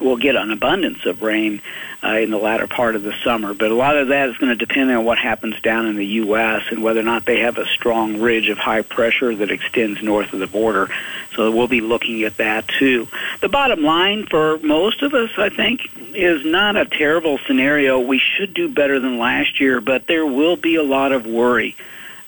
will 0.00 0.16
get 0.16 0.36
an 0.36 0.50
abundance 0.50 1.04
of 1.06 1.22
rain 1.22 1.60
uh, 2.02 2.18
in 2.18 2.30
the 2.30 2.38
latter 2.38 2.66
part 2.66 2.96
of 2.96 3.02
the 3.02 3.14
summer. 3.24 3.54
But 3.54 3.70
a 3.70 3.74
lot 3.74 3.96
of 3.96 4.08
that 4.08 4.28
is 4.28 4.36
going 4.36 4.56
to 4.56 4.66
depend 4.66 4.90
on 4.90 5.04
what 5.04 5.18
happens 5.18 5.60
down 5.62 5.86
in 5.86 5.96
the 5.96 6.06
U.S. 6.06 6.64
and 6.70 6.82
whether 6.82 7.00
or 7.00 7.04
not 7.04 7.24
they 7.24 7.40
have 7.40 7.56
a 7.56 7.66
strong 7.66 8.20
ridge 8.20 8.48
of 8.48 8.58
high 8.58 8.82
pressure 8.82 9.34
that 9.34 9.50
extends 9.50 10.02
north 10.02 10.32
of 10.32 10.40
the 10.40 10.46
border. 10.46 10.90
So 11.34 11.50
we'll 11.50 11.68
be 11.68 11.80
looking 11.80 12.22
at 12.24 12.36
that 12.36 12.68
too. 12.68 13.08
The 13.40 13.48
bottom 13.48 13.82
line 13.82 14.26
for 14.26 14.58
most 14.58 15.02
of 15.02 15.14
us, 15.14 15.30
I 15.38 15.48
think, 15.48 15.90
is 16.14 16.44
not 16.44 16.76
a 16.76 16.84
terrible 16.84 17.38
scenario. 17.46 17.98
We 17.98 18.18
should 18.18 18.54
do 18.54 18.68
better 18.68 19.00
than 19.00 19.18
last 19.18 19.58
year, 19.58 19.80
but 19.80 20.06
there 20.06 20.26
will 20.26 20.56
be 20.56 20.76
a 20.76 20.82
lot 20.82 21.12
of 21.12 21.26
worry. 21.26 21.74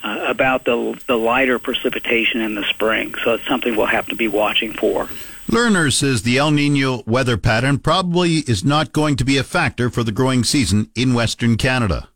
Uh, 0.07 0.25
about 0.29 0.65
the 0.65 0.97
the 1.09 1.17
lighter 1.17 1.59
precipitation 1.59 2.41
in 2.41 2.55
the 2.55 2.63
spring, 2.69 3.13
so 3.25 3.35
it's 3.35 3.47
something 3.49 3.75
we'll 3.75 3.87
have 3.87 4.07
to 4.07 4.15
be 4.15 4.29
watching 4.29 4.73
for. 4.73 5.09
Lerner 5.49 5.93
says 5.93 6.23
the 6.23 6.39
El 6.39 6.53
Nino 6.53 7.03
weather 7.07 7.37
pattern 7.37 7.79
probably 7.79 8.37
is 8.47 8.65
not 8.65 8.93
going 8.93 9.17
to 9.17 9.25
be 9.25 9.37
a 9.37 9.43
factor 9.43 9.91
for 9.91 10.05
the 10.05 10.13
growing 10.13 10.45
season 10.45 10.93
in 10.95 11.13
Western 11.13 11.57
Canada. 11.57 12.09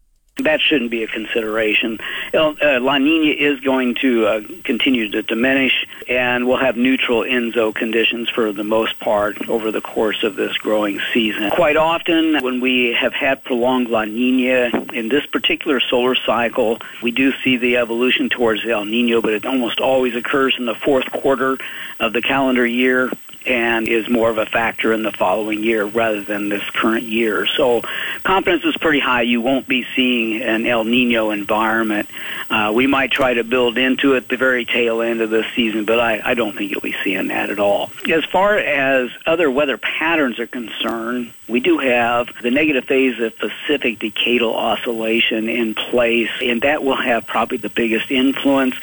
That 0.42 0.61
shouldn't 0.61 0.90
be 0.90 1.03
a 1.03 1.07
consideration. 1.07 1.98
El, 2.33 2.57
uh, 2.62 2.81
La 2.81 2.98
Nina 2.98 3.33
is 3.33 3.61
going 3.61 3.96
to 3.96 4.26
uh, 4.26 4.40
continue 4.64 5.11
to 5.11 5.22
diminish, 5.22 5.87
and 6.09 6.46
we'll 6.46 6.59
have 6.59 6.76
neutral 6.76 7.22
ENSO 7.22 7.74
conditions 7.74 8.29
for 8.29 8.53
the 8.53 8.64
most 8.64 8.98
part 9.00 9.48
over 9.48 9.70
the 9.70 9.81
course 9.81 10.22
of 10.22 10.37
this 10.37 10.57
growing 10.59 11.00
season. 11.12 11.50
Quite 11.50 11.76
often, 11.76 12.42
when 12.42 12.61
we 12.61 12.92
have 12.92 13.12
had 13.12 13.44
prolonged 13.44 13.88
La 13.88 14.05
Nina 14.05 14.70
in 14.92 15.09
this 15.09 15.26
particular 15.26 15.81
solar 15.81 16.14
cycle, 16.14 16.79
we 17.03 17.11
do 17.11 17.33
see 17.42 17.57
the 17.57 17.76
evolution 17.76 18.29
towards 18.29 18.64
El 18.66 18.85
Nino, 18.85 19.20
but 19.20 19.33
it 19.33 19.46
almost 19.46 19.81
always 19.81 20.14
occurs 20.14 20.55
in 20.59 20.66
the 20.66 20.74
fourth 20.74 21.11
quarter 21.11 21.59
of 21.98 22.12
the 22.12 22.22
calendar 22.22 22.66
year 22.66 23.11
and 23.46 23.88
is 23.88 24.09
more 24.09 24.31
of 24.31 24.38
a 24.38 24.46
factor 24.46 24.92
in 24.92 25.03
the 25.03 25.12
following 25.12 25.62
year 25.62 25.85
rather 25.85 26.22
than 26.22 26.48
this 26.48 26.62
current 26.70 27.05
year. 27.05 27.46
So 27.46 27.83
confidence 28.22 28.64
is 28.64 28.76
pretty 28.76 29.00
high. 29.00 29.22
You 29.22 29.40
won't 29.40 29.66
be 29.66 29.87
seeing 29.96 30.42
an 30.42 30.66
El 30.66 30.85
Nino 30.85 31.31
environment. 31.31 32.09
Uh, 32.50 32.72
we 32.74 32.87
might 32.87 33.11
try 33.11 33.35
to 33.35 33.44
build 33.44 33.79
into 33.79 34.14
it 34.14 34.29
the 34.29 34.37
very 34.37 34.64
tail 34.64 35.00
end 35.00 35.20
of 35.20 35.31
this 35.31 35.46
season, 35.55 35.85
but 35.85 35.98
I, 35.98 36.20
I 36.24 36.35
don't 36.35 36.57
think 36.57 36.70
you'll 36.70 36.81
be 36.81 36.96
seeing 37.03 37.29
that 37.29 37.50
at 37.50 37.59
all. 37.59 37.90
As 38.11 38.24
far 38.24 38.57
as 38.59 39.11
other 39.26 39.50
weather 39.50 39.79
patterns 39.79 40.38
are 40.38 40.46
concerned, 40.46 41.33
we 41.48 41.61
do 41.61 41.79
have 41.79 42.29
the 42.42 42.50
negative 42.50 42.85
phase 42.85 43.20
of 43.20 43.37
Pacific 43.38 43.98
decadal 43.98 44.55
oscillation 44.55 45.48
in 45.48 45.74
place, 45.74 46.31
and 46.40 46.62
that 46.62 46.85
will 46.85 46.96
have 46.96 47.26
probably 47.26 47.57
the 47.59 47.68
biggest 47.68 48.11
influence 48.11 48.74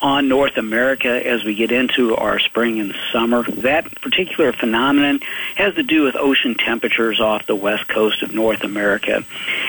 on 0.00 0.28
North 0.28 0.56
America 0.56 1.08
as 1.26 1.44
we 1.44 1.54
get 1.54 1.72
into 1.72 2.14
our 2.16 2.38
spring 2.38 2.80
and 2.80 2.94
summer. 3.12 3.42
That 3.42 4.00
particular 4.00 4.52
phenomenon 4.52 5.20
has 5.56 5.74
to 5.74 5.82
do 5.82 6.02
with 6.02 6.16
ocean 6.16 6.54
temperatures 6.54 7.20
off 7.20 7.46
the 7.46 7.56
west 7.56 7.88
coast 7.88 8.22
of 8.22 8.34
North 8.34 8.62
America. 8.62 9.24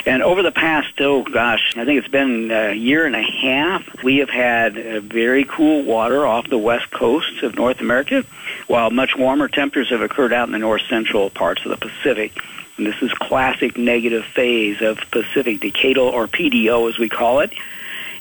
And 0.05 0.21
over 0.23 0.43
the 0.43 0.51
past, 0.51 0.99
oh 0.99 1.23
gosh, 1.23 1.73
I 1.75 1.85
think 1.85 1.99
it's 1.99 2.07
been 2.07 2.51
a 2.51 2.73
year 2.73 3.05
and 3.05 3.15
a 3.15 3.21
half, 3.21 4.03
we 4.03 4.17
have 4.17 4.29
had 4.29 5.03
very 5.03 5.43
cool 5.43 5.83
water 5.83 6.25
off 6.25 6.49
the 6.49 6.57
west 6.57 6.91
coast 6.91 7.43
of 7.43 7.55
North 7.55 7.81
America, 7.81 8.23
while 8.67 8.91
much 8.91 9.15
warmer 9.15 9.47
temperatures 9.47 9.89
have 9.89 10.01
occurred 10.01 10.33
out 10.33 10.47
in 10.47 10.51
the 10.51 10.59
north 10.59 10.83
central 10.89 11.29
parts 11.29 11.65
of 11.65 11.71
the 11.71 11.77
Pacific. 11.77 12.39
And 12.77 12.87
this 12.87 13.01
is 13.01 13.11
classic 13.13 13.77
negative 13.77 14.23
phase 14.23 14.81
of 14.81 14.99
Pacific 15.11 15.59
decadal, 15.59 16.13
or 16.13 16.27
PDO 16.27 16.89
as 16.89 16.97
we 16.97 17.09
call 17.09 17.41
it. 17.41 17.51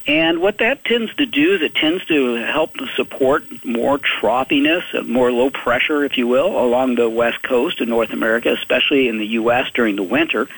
And 0.08 0.40
what 0.40 0.58
that 0.58 0.86
tends 0.86 1.14
to 1.16 1.26
do 1.26 1.54
is 1.54 1.60
it 1.60 1.74
tends 1.74 2.02
to 2.06 2.36
help 2.36 2.76
support 2.96 3.44
more 3.62 3.98
troughiness, 3.98 4.82
uh, 4.94 5.02
more 5.02 5.30
low 5.30 5.50
pressure, 5.50 6.02
if 6.02 6.16
you 6.16 6.26
will, 6.26 6.58
along 6.58 6.94
the 6.94 7.10
west 7.10 7.42
coast 7.42 7.82
of 7.82 7.88
North 7.88 8.14
America, 8.14 8.50
especially 8.54 9.08
in 9.08 9.18
the 9.18 9.26
U.S. 9.26 9.70
during 9.74 9.96
the 9.96 10.02
winter 10.02 10.48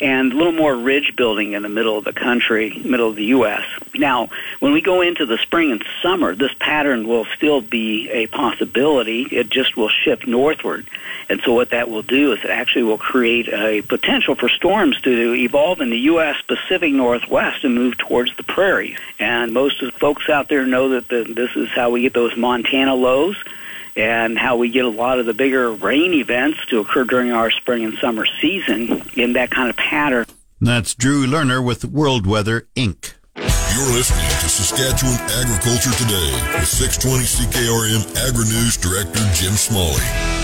and 0.00 0.32
a 0.32 0.36
little 0.36 0.52
more 0.52 0.76
ridge 0.76 1.14
building 1.16 1.52
in 1.52 1.62
the 1.62 1.68
middle 1.68 1.98
of 1.98 2.04
the 2.04 2.12
country, 2.12 2.80
middle 2.84 3.08
of 3.08 3.16
the 3.16 3.26
U.S. 3.26 3.64
Now, 3.94 4.30
when 4.60 4.72
we 4.72 4.80
go 4.80 5.00
into 5.00 5.26
the 5.26 5.38
spring 5.38 5.72
and 5.72 5.84
summer, 6.02 6.34
this 6.34 6.52
pattern 6.58 7.06
will 7.06 7.26
still 7.36 7.60
be 7.60 8.08
a 8.10 8.26
possibility. 8.28 9.22
It 9.22 9.50
just 9.50 9.76
will 9.76 9.88
shift 9.88 10.26
northward. 10.26 10.86
And 11.28 11.40
so 11.42 11.52
what 11.52 11.70
that 11.70 11.90
will 11.90 12.02
do 12.02 12.32
is 12.32 12.44
it 12.44 12.50
actually 12.50 12.84
will 12.84 12.98
create 12.98 13.48
a 13.48 13.82
potential 13.82 14.34
for 14.34 14.48
storms 14.48 15.00
to 15.02 15.34
evolve 15.34 15.80
in 15.80 15.90
the 15.90 15.98
U.S. 15.98 16.36
Pacific 16.46 16.92
Northwest 16.92 17.64
and 17.64 17.74
move 17.74 17.98
towards 17.98 18.34
the 18.36 18.44
prairies. 18.44 18.98
And 19.18 19.52
most 19.52 19.82
of 19.82 19.92
the 19.92 19.98
folks 19.98 20.28
out 20.28 20.48
there 20.48 20.64
know 20.64 20.90
that 20.90 21.08
the, 21.08 21.24
this 21.24 21.54
is 21.54 21.68
how 21.70 21.90
we 21.90 22.02
get 22.02 22.14
those 22.14 22.36
Montana 22.36 22.94
lows 22.94 23.36
and 23.98 24.38
how 24.38 24.56
we 24.56 24.70
get 24.70 24.84
a 24.84 24.88
lot 24.88 25.18
of 25.18 25.26
the 25.26 25.34
bigger 25.34 25.72
rain 25.72 26.14
events 26.14 26.58
to 26.66 26.78
occur 26.78 27.04
during 27.04 27.32
our 27.32 27.50
spring 27.50 27.84
and 27.84 27.98
summer 27.98 28.24
season 28.40 29.02
in 29.16 29.32
that 29.32 29.50
kind 29.50 29.68
of 29.68 29.76
pattern. 29.76 30.24
That's 30.60 30.94
Drew 30.94 31.26
Lerner 31.26 31.64
with 31.64 31.84
World 31.84 32.26
Weather 32.26 32.68
Inc. 32.76 33.14
You're 33.36 33.92
listening 33.92 34.26
to 34.26 34.48
Saskatchewan 34.48 35.14
Agriculture 35.38 35.92
Today 35.92 36.32
with 36.58 36.68
620 36.68 37.24
CKRM 37.24 38.28
Agri 38.28 38.46
News 38.46 38.76
Director 38.76 39.20
Jim 39.34 39.54
Smalley. 39.54 40.37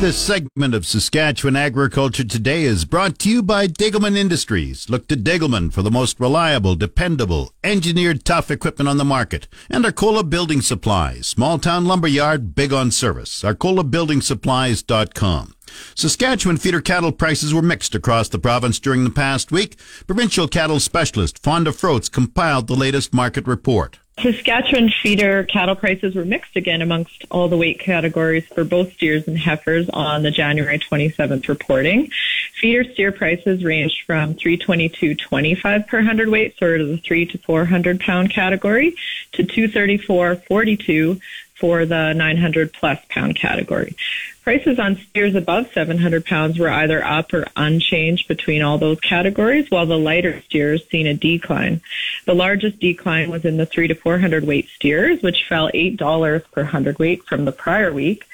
This 0.00 0.18
segment 0.18 0.74
of 0.74 0.84
Saskatchewan 0.84 1.56
Agriculture 1.56 2.22
Today 2.22 2.64
is 2.64 2.84
brought 2.84 3.18
to 3.20 3.30
you 3.30 3.42
by 3.42 3.66
Degelman 3.66 4.14
Industries. 4.14 4.90
Look 4.90 5.08
to 5.08 5.16
Degelman 5.16 5.72
for 5.72 5.80
the 5.80 5.90
most 5.90 6.20
reliable, 6.20 6.76
dependable, 6.76 7.54
engineered 7.64 8.22
tough 8.22 8.50
equipment 8.50 8.90
on 8.90 8.98
the 8.98 9.06
market. 9.06 9.48
And 9.70 9.86
Arcola 9.86 10.22
Building 10.22 10.60
Supplies, 10.60 11.26
small 11.26 11.58
town 11.58 11.86
lumber 11.86 12.08
yard, 12.08 12.54
big 12.54 12.74
on 12.74 12.90
service. 12.90 13.42
ArcolaBuildingSupplies.com. 13.42 15.55
Saskatchewan 15.94 16.56
feeder 16.56 16.80
cattle 16.80 17.12
prices 17.12 17.52
were 17.52 17.62
mixed 17.62 17.94
across 17.94 18.28
the 18.28 18.38
province 18.38 18.78
during 18.78 19.04
the 19.04 19.10
past 19.10 19.50
week. 19.50 19.78
Provincial 20.06 20.48
cattle 20.48 20.80
specialist 20.80 21.42
Fonda 21.42 21.72
Froats 21.72 22.08
compiled 22.08 22.66
the 22.66 22.74
latest 22.74 23.12
market 23.12 23.46
report. 23.46 23.98
Saskatchewan 24.18 24.88
feeder 24.88 25.44
cattle 25.44 25.74
prices 25.74 26.14
were 26.14 26.24
mixed 26.24 26.56
again 26.56 26.80
amongst 26.80 27.26
all 27.30 27.48
the 27.48 27.56
weight 27.56 27.78
categories 27.78 28.46
for 28.46 28.64
both 28.64 28.94
steers 28.94 29.28
and 29.28 29.36
heifers 29.36 29.90
on 29.90 30.22
the 30.22 30.30
January 30.30 30.78
27th 30.78 31.48
reporting. 31.48 32.10
Feeder 32.54 32.84
steer 32.84 33.12
prices 33.12 33.62
ranged 33.62 34.04
from 34.06 34.34
322.25 34.34 35.86
per 35.86 36.00
hundredweight, 36.00 36.56
sort 36.56 36.80
of 36.80 36.88
the 36.88 36.96
3 36.96 37.26
to 37.26 37.38
400 37.38 38.00
pound 38.00 38.30
category, 38.30 38.96
to 39.32 39.44
234.42 39.44 41.20
for 41.56 41.86
the 41.86 42.12
900 42.12 42.72
plus 42.72 42.98
pound 43.08 43.36
category. 43.36 43.96
Prices 44.42 44.78
on 44.78 44.96
steers 44.96 45.34
above 45.34 45.72
700 45.72 46.24
pounds 46.24 46.58
were 46.58 46.68
either 46.68 47.04
up 47.04 47.32
or 47.34 47.46
unchanged 47.56 48.28
between 48.28 48.62
all 48.62 48.78
those 48.78 49.00
categories, 49.00 49.70
while 49.70 49.86
the 49.86 49.98
lighter 49.98 50.40
steers 50.42 50.88
seen 50.88 51.06
a 51.08 51.14
decline. 51.14 51.80
The 52.26 52.34
largest 52.34 52.78
decline 52.78 53.30
was 53.30 53.44
in 53.44 53.56
the 53.56 53.66
3 53.66 53.88
to 53.88 53.94
400 53.94 54.46
weight 54.46 54.68
steers, 54.68 55.20
which 55.22 55.46
fell 55.48 55.68
$8 55.72 56.44
per 56.52 56.62
hundredweight 56.62 57.24
from 57.24 57.44
the 57.44 57.52
prior 57.52 57.92
week 57.92 58.24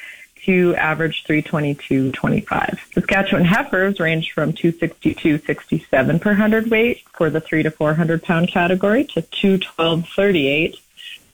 to 0.44 0.74
average 0.74 1.24
322.25. 1.24 2.92
Saskatchewan 2.92 3.44
heifers 3.44 4.00
ranged 4.00 4.32
from 4.32 4.52
262.67 4.52 6.20
per 6.20 6.34
hundredweight 6.34 7.04
for 7.12 7.30
the 7.30 7.40
3 7.40 7.62
to 7.62 7.70
400 7.70 8.22
pound 8.22 8.48
category 8.48 9.04
to 9.04 9.22
212.38 9.22 10.78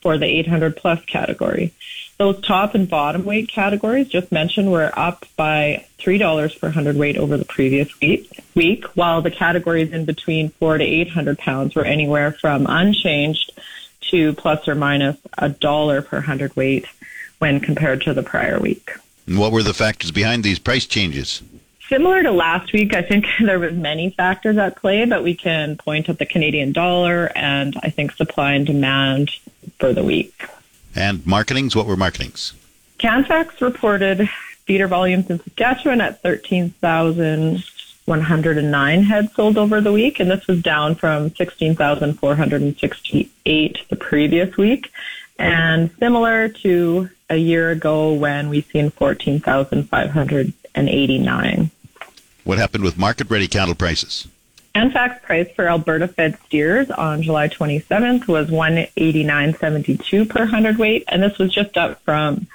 for 0.01 0.17
the 0.17 0.25
800 0.25 0.75
plus 0.75 1.03
category. 1.05 1.73
Those 2.17 2.41
top 2.41 2.75
and 2.75 2.89
bottom 2.89 3.23
weight 3.23 3.47
categories 3.47 4.09
just 4.09 4.31
mentioned 4.31 4.71
were 4.71 4.91
up 4.97 5.25
by 5.37 5.85
$3 5.99 6.59
per 6.59 6.69
hundredweight 6.69 7.17
over 7.17 7.37
the 7.37 7.45
previous 7.45 7.97
week, 8.01 8.29
week, 8.55 8.85
while 8.95 9.21
the 9.21 9.31
categories 9.31 9.93
in 9.93 10.05
between 10.05 10.49
4 10.49 10.79
to 10.79 10.83
800 10.83 11.37
pounds 11.37 11.75
were 11.75 11.85
anywhere 11.85 12.33
from 12.33 12.65
unchanged 12.67 13.51
to 14.09 14.33
plus 14.33 14.67
or 14.67 14.75
minus 14.75 15.17
a 15.37 15.49
dollar 15.49 16.01
per 16.01 16.19
hundredweight 16.19 16.85
when 17.37 17.59
compared 17.59 18.01
to 18.01 18.13
the 18.13 18.23
prior 18.23 18.59
week. 18.59 18.91
What 19.27 19.51
were 19.51 19.63
the 19.63 19.73
factors 19.73 20.11
behind 20.11 20.43
these 20.43 20.59
price 20.59 20.85
changes? 20.85 21.41
Similar 21.89 22.23
to 22.23 22.31
last 22.31 22.71
week, 22.71 22.93
I 22.93 23.01
think 23.01 23.25
there 23.41 23.57
was 23.57 23.73
many 23.73 24.11
factors 24.11 24.57
at 24.57 24.75
play, 24.75 25.05
but 25.05 25.23
we 25.23 25.33
can 25.33 25.75
point 25.75 26.07
at 26.07 26.19
the 26.19 26.25
Canadian 26.25 26.71
dollar 26.71 27.31
and 27.35 27.75
I 27.81 27.89
think 27.89 28.11
supply 28.11 28.53
and 28.53 28.63
demand 28.65 29.31
for 29.79 29.91
the 29.91 30.03
week. 30.03 30.45
And 30.95 31.25
marketings, 31.25 31.75
what 31.75 31.87
were 31.87 31.97
marketings? 31.97 32.53
Canfax 32.99 33.59
reported 33.61 34.29
feeder 34.65 34.87
volumes 34.87 35.31
in 35.31 35.39
Saskatchewan 35.39 36.01
at 36.01 36.21
13,109 36.21 39.03
heads 39.03 39.33
sold 39.33 39.57
over 39.57 39.81
the 39.81 39.91
week, 39.91 40.19
and 40.19 40.29
this 40.29 40.45
was 40.45 40.61
down 40.61 40.93
from 40.93 41.33
16,468 41.35 43.77
the 43.89 43.95
previous 43.95 44.55
week, 44.57 44.91
and 45.39 45.89
similar 45.97 46.49
to 46.49 47.09
a 47.31 47.37
year 47.37 47.71
ago 47.71 48.13
when 48.13 48.49
we 48.49 48.61
seen 48.61 48.91
14,589. 48.91 51.71
What 52.49 52.57
happened 52.57 52.83
with 52.83 52.97
market 52.97 53.29
ready 53.29 53.47
cattle 53.47 53.75
prices? 53.75 54.27
Canfax 54.73 55.23
price 55.23 55.47
for 55.55 55.67
Alberta 55.67 56.07
fed 56.07 56.35
steers 56.47 56.89
on 56.89 57.21
July 57.21 57.47
27th 57.47 58.27
was 58.27 58.47
189.72 58.47 60.27
per 60.27 60.45
hundredweight, 60.47 61.03
and 61.09 61.21
this 61.21 61.37
was 61.37 61.53
just 61.53 61.77
up 61.77 62.01
from 62.01 62.47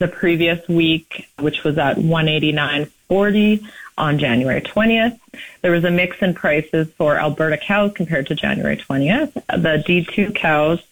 the 0.00 0.08
previous 0.08 0.66
week, 0.66 1.28
which 1.38 1.62
was 1.62 1.78
at 1.78 1.98
189.40 1.98 3.64
on 3.96 4.18
January 4.18 4.60
20th. 4.60 5.20
There 5.62 5.70
was 5.70 5.84
a 5.84 5.90
mix 5.92 6.16
in 6.20 6.34
prices 6.34 6.88
for 6.94 7.16
Alberta 7.16 7.58
cows 7.58 7.92
compared 7.94 8.26
to 8.26 8.34
January 8.34 8.76
20th. 8.76 9.34
The 9.34 9.84
D2 9.86 10.34
cows 10.34 10.82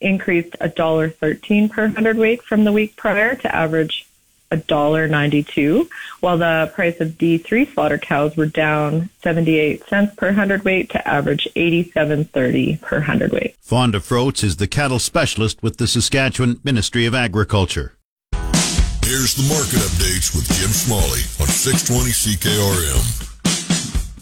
increased 0.00 0.54
$1.13 0.60 1.70
per 1.72 1.88
hundredweight 1.88 2.44
from 2.44 2.62
the 2.62 2.70
week 2.70 2.94
prior 2.94 3.34
to 3.34 3.52
average 3.52 4.05
$1.92, 4.50 5.88
while 6.20 6.38
the 6.38 6.70
price 6.74 7.00
of 7.00 7.10
D3 7.10 7.72
slaughter 7.72 7.98
cows 7.98 8.36
were 8.36 8.46
down 8.46 9.08
78 9.22 9.86
cents 9.88 10.14
per 10.14 10.32
hundredweight 10.32 10.90
to 10.90 11.08
average 11.08 11.48
87.30 11.56 12.80
per 12.80 13.00
hundredweight. 13.00 13.56
Fonda 13.60 14.00
Froats 14.00 14.44
is 14.44 14.56
the 14.56 14.66
cattle 14.66 14.98
specialist 14.98 15.62
with 15.62 15.78
the 15.78 15.86
Saskatchewan 15.86 16.60
Ministry 16.64 17.06
of 17.06 17.14
Agriculture. 17.14 17.96
Here's 19.04 19.34
the 19.34 19.48
market 19.48 19.78
updates 19.86 20.34
with 20.34 20.46
Jim 20.48 20.70
Smalley 20.70 21.22
on 21.40 21.46
620 21.46 22.10
CKRM. 22.10 23.26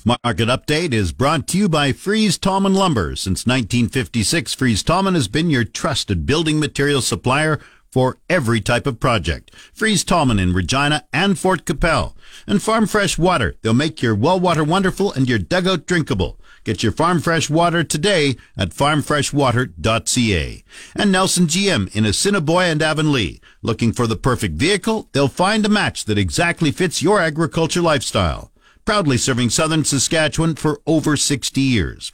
Market 0.06 0.48
Update 0.48 0.92
is 0.92 1.12
brought 1.12 1.48
to 1.48 1.56
you 1.56 1.66
by 1.66 1.90
Fries 1.90 2.36
Tallman 2.36 2.74
Lumber. 2.74 3.16
Since 3.16 3.46
1956, 3.46 4.52
Fries 4.52 4.82
Tallman 4.82 5.14
has 5.14 5.28
been 5.28 5.48
your 5.48 5.64
trusted 5.64 6.26
building 6.26 6.60
material 6.60 7.00
supplier 7.00 7.58
for 7.94 8.18
every 8.28 8.60
type 8.60 8.88
of 8.88 8.98
project. 8.98 9.54
Fries 9.72 10.02
Tallman 10.02 10.40
in 10.40 10.52
Regina 10.52 11.04
and 11.12 11.38
Fort 11.38 11.64
Qu'Appelle. 11.64 12.16
And 12.44 12.60
Farm 12.60 12.88
Fresh 12.88 13.18
Water. 13.18 13.54
They'll 13.62 13.72
make 13.72 14.02
your 14.02 14.16
well 14.16 14.40
water 14.40 14.64
wonderful 14.64 15.12
and 15.12 15.28
your 15.28 15.38
dugout 15.38 15.86
drinkable. 15.86 16.40
Get 16.64 16.82
your 16.82 16.90
Farm 16.90 17.20
Fresh 17.20 17.50
Water 17.50 17.84
today 17.84 18.36
at 18.56 18.70
farmfreshwater.ca. 18.70 20.64
And 20.96 21.12
Nelson 21.12 21.46
GM 21.46 21.94
in 21.94 22.04
Assiniboia 22.04 22.72
and 22.72 22.82
Avonlea. 22.82 23.40
Looking 23.62 23.92
for 23.92 24.08
the 24.08 24.16
perfect 24.16 24.56
vehicle? 24.56 25.08
They'll 25.12 25.28
find 25.28 25.64
a 25.64 25.68
match 25.68 26.04
that 26.06 26.18
exactly 26.18 26.72
fits 26.72 27.00
your 27.00 27.20
agriculture 27.20 27.80
lifestyle. 27.80 28.50
Proudly 28.84 29.16
serving 29.16 29.48
southern 29.50 29.84
Saskatchewan 29.84 30.56
for 30.56 30.80
over 30.86 31.16
60 31.16 31.60
years. 31.60 32.12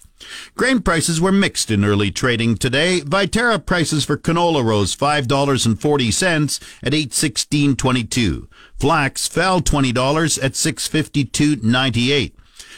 Grain 0.54 0.80
prices 0.80 1.20
were 1.20 1.33
mixed 1.33 1.70
in 1.70 1.85
early 1.85 2.11
trading 2.11 2.56
today. 2.56 3.00
Viterra 3.00 3.64
prices 3.64 4.04
for 4.04 4.16
canola 4.16 4.64
rose 4.64 4.94
$5.40 4.94 6.61
at 6.83 6.92
816.22. 6.92 8.46
Flax 8.78 9.26
fell 9.26 9.61
$20 9.61 10.44
at 10.44 10.52
652.98. 10.52 12.33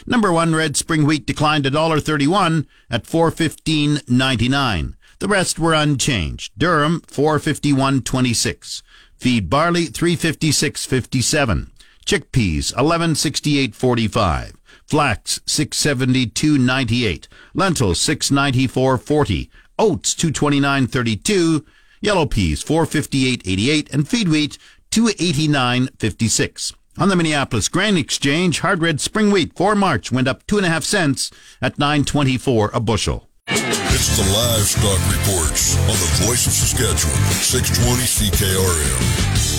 Number 0.07 0.33
1 0.33 0.55
red 0.55 0.75
spring 0.75 1.05
wheat 1.05 1.25
declined 1.27 1.65
$1.31 1.65 2.65
at 2.89 3.03
415.99. 3.03 4.93
The 5.19 5.27
rest 5.27 5.59
were 5.59 5.73
unchanged. 5.73 6.51
Durum 6.57 7.01
451.26. 7.01 8.81
Feed 9.17 9.49
barley 9.49 9.85
356.57. 9.85 11.72
Chickpeas 12.05 12.73
1168.45. 12.73 14.53
Flax 14.85 15.39
672.98, 15.47 17.27
lentils 17.53 17.99
694.40, 17.99 19.49
oats 19.79 20.13
229.32, 20.13 21.65
yellow 22.01 22.25
peas 22.25 22.63
458.88, 22.63 23.93
and 23.93 24.07
feed 24.07 24.29
wheat 24.29 24.57
289.56. 24.91 26.73
On 26.99 27.09
the 27.09 27.15
Minneapolis 27.15 27.69
Grain 27.69 27.97
Exchange, 27.97 28.59
hard 28.59 28.81
red 28.83 29.01
spring 29.01 29.31
wheat 29.31 29.55
for 29.55 29.73
March 29.73 30.11
went 30.11 30.27
up 30.27 30.45
two 30.45 30.57
and 30.57 30.65
a 30.65 30.69
half 30.69 30.83
cents 30.83 31.31
at 31.59 31.77
9.24 31.77 32.69
a 32.71 32.79
bushel. 32.79 33.29
It's 33.47 34.17
the 34.17 34.31
livestock 34.31 34.99
reports 35.11 35.75
on 35.79 35.87
the 35.87 36.25
Voice 36.27 36.45
of 36.45 36.53
Saskatchewan, 36.53 37.17
620 37.33 38.03
CKRM. 38.03 39.52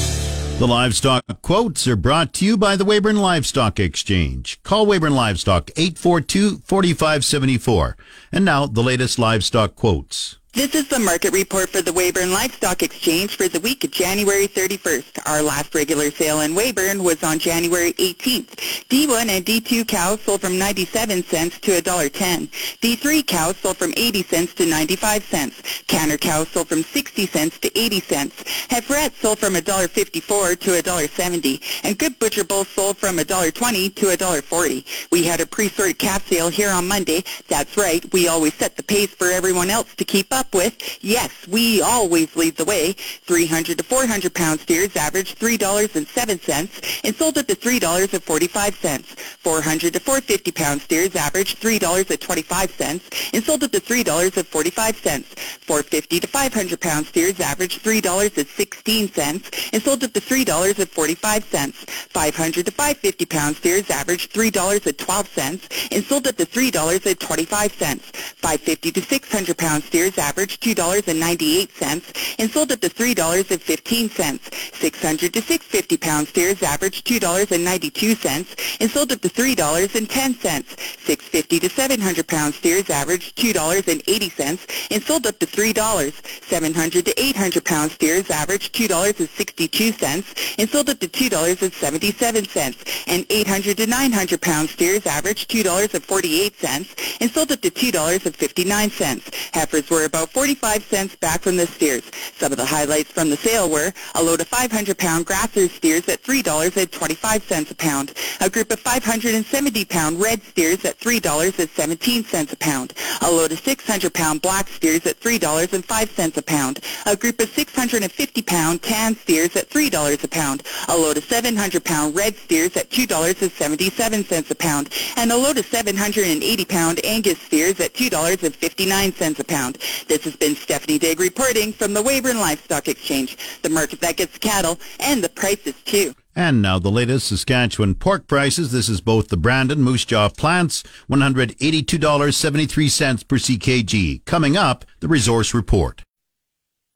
The 0.58 0.68
livestock 0.68 1.24
quotes 1.42 1.88
are 1.88 1.96
brought 1.96 2.32
to 2.34 2.44
you 2.44 2.56
by 2.56 2.76
the 2.76 2.84
Weyburn 2.84 3.18
Livestock 3.18 3.80
Exchange. 3.80 4.62
Call 4.62 4.86
Weyburn 4.86 5.12
Livestock 5.12 5.66
842-4574. 5.72 7.94
And 8.30 8.44
now 8.44 8.66
the 8.66 8.80
latest 8.80 9.18
livestock 9.18 9.74
quotes. 9.74 10.38
This 10.54 10.76
is 10.76 10.86
the 10.86 11.00
market 11.00 11.32
report 11.32 11.68
for 11.68 11.82
the 11.82 11.90
Weyburn 11.90 12.32
Livestock 12.32 12.84
Exchange 12.84 13.36
for 13.36 13.48
the 13.48 13.58
week 13.58 13.82
of 13.82 13.90
January 13.90 14.46
31st. 14.46 15.26
Our 15.26 15.42
last 15.42 15.74
regular 15.74 16.12
sale 16.12 16.42
in 16.42 16.54
Weyburn 16.54 17.02
was 17.02 17.24
on 17.24 17.40
January 17.40 17.92
18th. 17.94 18.86
D1 18.88 19.30
and 19.30 19.44
D2 19.44 19.88
cows 19.88 20.20
sold 20.20 20.42
from 20.42 20.56
97 20.56 21.24
cents 21.24 21.58
to 21.58 21.72
$1.10. 21.72 22.46
D3 22.80 23.26
cows 23.26 23.56
sold 23.56 23.78
from 23.78 23.94
80 23.96 24.22
cents 24.22 24.54
to 24.54 24.64
95 24.64 25.24
cents. 25.24 25.60
Canner 25.88 26.16
cows 26.16 26.46
sold 26.46 26.68
from 26.68 26.84
60 26.84 27.26
cents 27.26 27.58
to 27.58 27.76
80 27.76 27.98
cents. 27.98 28.44
Heiferettes 28.68 29.16
sold 29.16 29.40
from 29.40 29.54
$1.54 29.54 30.60
to 30.60 30.70
$1.70. 30.70 31.80
And 31.82 31.98
good 31.98 32.16
butcher 32.20 32.44
bulls 32.44 32.68
sold 32.68 32.96
from 32.96 33.16
$1.20 33.16 33.92
to 33.96 34.06
$1.40. 34.06 35.10
We 35.10 35.24
had 35.24 35.40
a 35.40 35.46
pre-sorted 35.46 35.98
calf 35.98 36.28
sale 36.28 36.48
here 36.48 36.70
on 36.70 36.86
Monday. 36.86 37.24
That's 37.48 37.76
right, 37.76 38.04
we 38.12 38.28
always 38.28 38.54
set 38.54 38.76
the 38.76 38.84
pace 38.84 39.12
for 39.12 39.32
everyone 39.32 39.68
else 39.68 39.92
to 39.96 40.04
keep 40.04 40.32
up 40.32 40.43
up 40.44 40.54
with, 40.54 40.98
yes, 41.02 41.30
we 41.48 41.80
always 41.80 42.34
lead 42.36 42.56
the 42.56 42.64
way. 42.64 42.92
300 42.92 43.78
to 43.78 43.84
400 43.84 44.34
pound 44.34 44.60
steers 44.60 44.94
average 44.96 45.36
$3.07 45.36 47.00
and 47.04 47.16
sold 47.16 47.38
at 47.38 47.48
the 47.48 47.56
$3.45. 47.56 49.04
400 49.04 49.92
to 49.92 50.00
450 50.00 50.52
pound 50.52 50.82
steers 50.82 51.16
average 51.16 51.56
$3.25 51.60 53.32
and 53.32 53.44
sold 53.44 53.62
at 53.62 53.72
the 53.72 53.80
$3.45. 53.80 55.24
450 55.24 56.20
to 56.20 56.26
500 56.26 56.80
pound 56.80 57.06
steers 57.06 57.40
average 57.40 57.82
$3.16 57.82 59.72
and 59.72 59.82
sold 59.82 60.04
at 60.04 60.12
the 60.12 60.20
$3.45. 60.20 61.74
500 61.74 62.66
to 62.66 62.72
550 62.72 63.24
pound 63.26 63.56
steers 63.56 63.90
average 63.90 64.28
$3.12 64.28 65.92
and 65.92 66.04
sold 66.04 66.26
at 66.26 66.36
the 66.36 66.46
$3.25. 66.46 68.00
550 68.00 68.92
to 68.92 69.02
600 69.02 69.56
pound 69.56 69.82
steers 69.84 70.18
average 70.34 70.58
$2.98 70.58 72.40
and 72.40 72.50
sold 72.50 72.72
at 72.72 72.80
the 72.80 72.90
$3.15. 72.90 74.74
600 74.74 75.32
to 75.32 75.40
650 75.40 75.96
pound 75.96 76.26
steers 76.26 76.60
averaged 76.60 77.06
$2.92 77.06 78.80
and 78.80 78.90
sold 78.90 79.12
at 79.12 79.22
the 79.22 79.30
$3.10. 79.30 80.08
650 80.08 81.60
to 81.60 81.70
700 81.70 82.26
pound 82.26 82.52
steers 82.52 82.90
averaged 82.90 83.36
$2.80 83.36 84.90
and 84.90 85.02
sold 85.04 85.24
up 85.28 85.38
to 85.38 85.46
$3. 85.46 86.44
700 86.44 87.04
to 87.04 87.20
800 87.22 87.64
pound 87.64 87.92
steers 87.92 88.28
averaged 88.28 88.74
$2.62 88.74 90.58
and 90.58 90.68
sold 90.68 90.90
up 90.90 90.98
to 90.98 91.06
$2.77. 91.06 93.04
And 93.06 93.24
800 93.30 93.76
to 93.76 93.86
900 93.86 94.40
pound 94.42 94.68
steers 94.68 95.06
averaged 95.06 95.48
$2.48 95.48 97.20
and 97.20 97.30
sold 97.30 97.52
up 97.52 97.60
to 97.60 97.70
$2.59. 97.70 99.54
Heifers 99.54 99.90
were 99.90 100.04
about 100.04 100.23
45 100.26 100.84
cents 100.84 101.16
back 101.16 101.42
from 101.42 101.56
the 101.56 101.66
steers. 101.66 102.02
Some 102.36 102.52
of 102.52 102.58
the 102.58 102.64
highlights 102.64 103.10
from 103.10 103.30
the 103.30 103.36
sale 103.36 103.68
were 103.68 103.92
a 104.14 104.22
load 104.22 104.40
of 104.40 104.48
500-pound 104.50 105.26
grasser 105.26 105.68
steers 105.68 106.08
at 106.08 106.22
$3.25 106.22 107.70
a 107.70 107.74
pound, 107.74 108.14
a 108.40 108.50
group 108.50 108.70
of 108.70 108.82
570-pound 108.82 110.20
red 110.20 110.42
steers 110.42 110.84
at 110.84 110.98
$3.17 110.98 112.52
a 112.52 112.56
pound, 112.56 112.92
a 113.22 113.30
load 113.30 113.52
of 113.52 113.60
600-pound 113.62 114.42
black 114.42 114.68
steers 114.68 115.06
at 115.06 115.18
$3.05 115.20 116.36
a 116.36 116.42
pound, 116.42 116.80
a 117.06 117.16
group 117.16 117.40
of 117.40 117.48
650-pound 117.50 118.82
tan 118.82 119.16
steers 119.16 119.56
at 119.56 119.68
$3 119.70 120.24
a 120.24 120.28
pound, 120.28 120.62
a 120.88 120.96
load 120.96 121.16
of 121.16 121.24
700-pound 121.24 122.14
red 122.14 122.36
steers 122.36 122.76
at 122.76 122.90
$2.77 122.90 124.50
a 124.50 124.54
pound, 124.54 124.88
and 125.16 125.32
a 125.32 125.36
load 125.36 125.58
of 125.58 125.66
780-pound 125.66 127.00
Angus 127.04 127.38
steers 127.40 127.80
at 127.80 127.92
$2.59 127.94 129.38
a 129.38 129.44
pound. 129.44 129.78
This 130.06 130.24
has 130.24 130.36
been 130.36 130.54
Stephanie 130.54 130.98
Digg 130.98 131.20
reporting 131.20 131.72
from 131.72 131.94
the 131.94 132.02
Weyburn 132.02 132.40
Livestock 132.40 132.88
Exchange, 132.88 133.36
the 133.62 133.70
market 133.70 134.00
that 134.00 134.16
gets 134.16 134.38
cattle 134.38 134.78
and 135.00 135.22
the 135.22 135.28
prices 135.28 135.74
too. 135.84 136.14
And 136.36 136.60
now 136.60 136.78
the 136.78 136.90
latest 136.90 137.28
Saskatchewan 137.28 137.94
pork 137.94 138.26
prices. 138.26 138.72
This 138.72 138.88
is 138.88 139.00
both 139.00 139.28
the 139.28 139.36
Brandon 139.36 139.80
Moose 139.80 140.04
Jaw 140.04 140.28
plants, 140.28 140.82
$182.73 141.08 143.28
per 143.28 143.36
CKG. 143.36 144.24
Coming 144.24 144.56
up, 144.56 144.84
the 145.00 145.08
resource 145.08 145.54
report. 145.54 146.02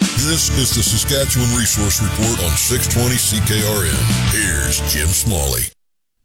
This 0.00 0.50
is 0.50 0.74
the 0.74 0.82
Saskatchewan 0.82 1.48
Resource 1.56 2.02
Report 2.02 2.42
on 2.44 2.50
620 2.50 3.14
CKRM. 3.14 4.32
Here's 4.32 4.80
Jim 4.92 5.08
Smalley. 5.08 5.62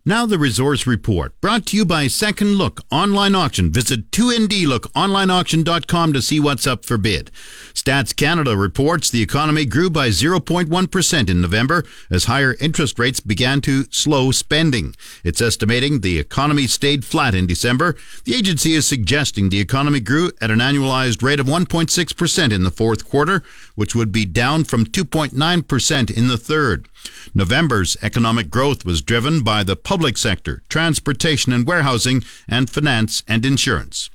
Now 0.06 0.26
the 0.26 0.38
resource 0.38 0.86
report, 0.86 1.40
brought 1.40 1.66
to 1.68 1.78
you 1.78 1.86
by 1.86 2.08
Second 2.08 2.56
Look 2.56 2.82
Online 2.92 3.36
Auction. 3.36 3.72
Visit 3.72 4.12
2ndlookonlineauction.com 4.12 6.12
to 6.12 6.22
see 6.22 6.42
what's 6.42 6.68
up 6.68 6.84
for 6.84 6.98
bid. 6.98 7.32
Stats 7.74 8.14
Canada 8.14 8.58
reports 8.58 9.10
the 9.10 9.22
economy 9.22 9.64
grew 9.64 9.90
by 9.90 10.10
0.1% 10.10 11.30
in 11.30 11.40
November 11.40 11.86
as 12.12 12.26
higher 12.26 12.58
interest 12.60 13.00
rates 13.00 13.22
began 13.22 13.62
to 13.62 13.86
slow 13.92 14.32
spending. 14.32 14.94
It's 15.24 15.40
estimating 15.40 16.02
the 16.02 16.20
economy 16.20 16.68
stayed 16.68 17.06
flat 17.06 17.34
in 17.34 17.48
December. 17.48 17.96
The 18.26 18.36
agency 18.36 18.74
is 18.74 18.86
suggesting 18.86 19.48
the 19.48 19.62
economy 19.62 20.02
grew 20.02 20.32
at 20.42 20.52
an 20.52 20.60
annualized 20.60 21.24
rate 21.24 21.40
of 21.40 21.48
1.6% 21.48 22.52
in 22.52 22.64
the 22.64 22.72
fourth 22.72 23.08
quarter, 23.08 23.42
which 23.76 23.96
would 23.96 24.12
be 24.12 24.26
down 24.26 24.66
from 24.66 24.86
2.9% 24.86 26.12
in 26.12 26.28
the 26.28 26.38
third. 26.38 26.90
November's 27.34 27.98
economic 28.02 28.50
growth 28.50 28.86
was 28.86 29.02
driven 29.02 29.44
by 29.44 29.64
the 29.64 29.76
public 29.76 30.18
sector, 30.18 30.62
transportation 30.70 31.54
and 31.54 31.66
warehousing, 31.66 32.24
and 32.48 32.70
finance 32.70 33.24
and 33.28 33.46
insurance. 33.46 34.10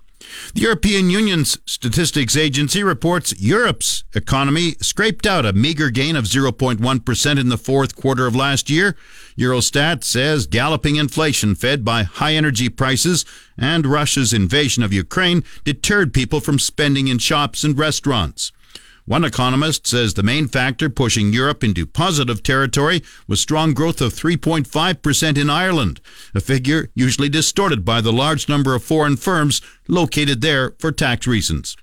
The 0.55 0.63
European 0.63 1.11
Union's 1.11 1.59
statistics 1.65 2.37
agency 2.37 2.83
reports 2.83 3.39
Europe's 3.41 4.05
economy 4.15 4.75
scraped 4.81 5.27
out 5.27 5.47
a 5.47 5.53
meager 5.53 5.91
gain 5.91 6.17
of 6.17 6.25
0.1% 6.25 7.39
in 7.39 7.49
the 7.49 7.59
fourth 7.59 7.97
quarter 7.97 8.27
of 8.27 8.37
last 8.37 8.69
year. 8.69 8.97
Eurostat 9.39 10.05
says 10.05 10.47
galloping 10.47 10.97
inflation 10.97 11.55
fed 11.55 11.85
by 11.85 12.03
high 12.03 12.35
energy 12.35 12.69
prices 12.69 13.25
and 13.57 13.87
Russia's 13.87 14.33
invasion 14.33 14.83
of 14.83 14.93
Ukraine 14.93 15.45
deterred 15.65 16.13
people 16.13 16.41
from 16.41 16.59
spending 16.59 17.09
in 17.09 17.19
shops 17.19 17.65
and 17.65 17.79
restaurants. 17.79 18.53
One 19.09 19.25
economist 19.25 19.87
says 19.87 20.13
the 20.13 20.23
main 20.23 20.49
factor 20.49 20.91
pushing 20.91 21.33
Europe 21.33 21.65
into 21.65 21.87
positive 21.87 22.43
territory 22.43 23.03
was 23.27 23.41
strong 23.41 23.73
growth 23.73 24.03
of 24.03 24.13
3.5% 24.13 25.39
in 25.39 25.49
Ireland, 25.49 26.03
a 26.35 26.43
figure 26.43 26.91
usually 26.95 27.31
distorted 27.31 27.87
by 27.87 28.03
the 28.03 28.13
large 28.13 28.51
number 28.51 28.75
of 28.75 28.85
foreign 28.85 29.17
firms 29.17 29.63
located 29.89 30.43
there 30.43 30.75
for 30.79 30.93
tax 30.93 31.27
reasons. 31.27 31.75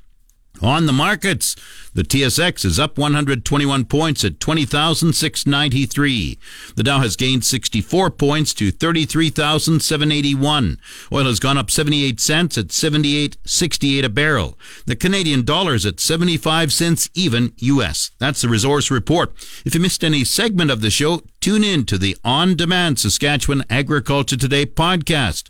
On 0.62 0.86
the 0.86 0.94
markets, 0.94 1.56
the 1.94 2.04
TSX 2.04 2.65
is 2.65 2.80
up 2.80 2.98
121 2.98 3.86
points 3.86 4.24
at 4.24 4.39
20,693. 4.39 6.39
The 6.76 6.84
Dow 6.84 7.00
has 7.00 7.15
gained 7.15 7.46
64 7.46 8.12
points 8.12 8.54
to 8.56 8.72
33,781. 8.72 10.80
Oil 11.12 11.26
has 11.26 11.39
gone 11.39 11.58
up 11.58 11.70
78 11.70 12.20
cents 12.20 12.58
at 12.58 12.68
78.68 12.68 14.04
a 14.04 14.10
barrel. 14.10 14.58
The 14.86 14.96
Canadian 14.96 15.44
dollar 15.44 15.76
is 15.76 15.86
at 15.86 16.00
75 16.00 16.72
cents 16.72 17.10
even 17.13 17.52
US. 17.58 18.12
That's 18.20 18.41
the 18.41 18.50
resource 18.50 18.89
report. 18.89 19.34
If 19.65 19.76
you 19.76 19.82
missed 19.82 20.04
any 20.04 20.24
segment 20.24 20.72
of 20.72 20.82
the 20.82 20.89
show, 20.89 21.22
tune 21.41 21.63
in 21.63 21.86
to 21.86 21.98
the 21.98 22.18
on-demand 22.24 23.00
Saskatchewan 23.00 23.63
Agriculture 23.70 24.38
Today 24.38 24.65
podcast 24.65 25.50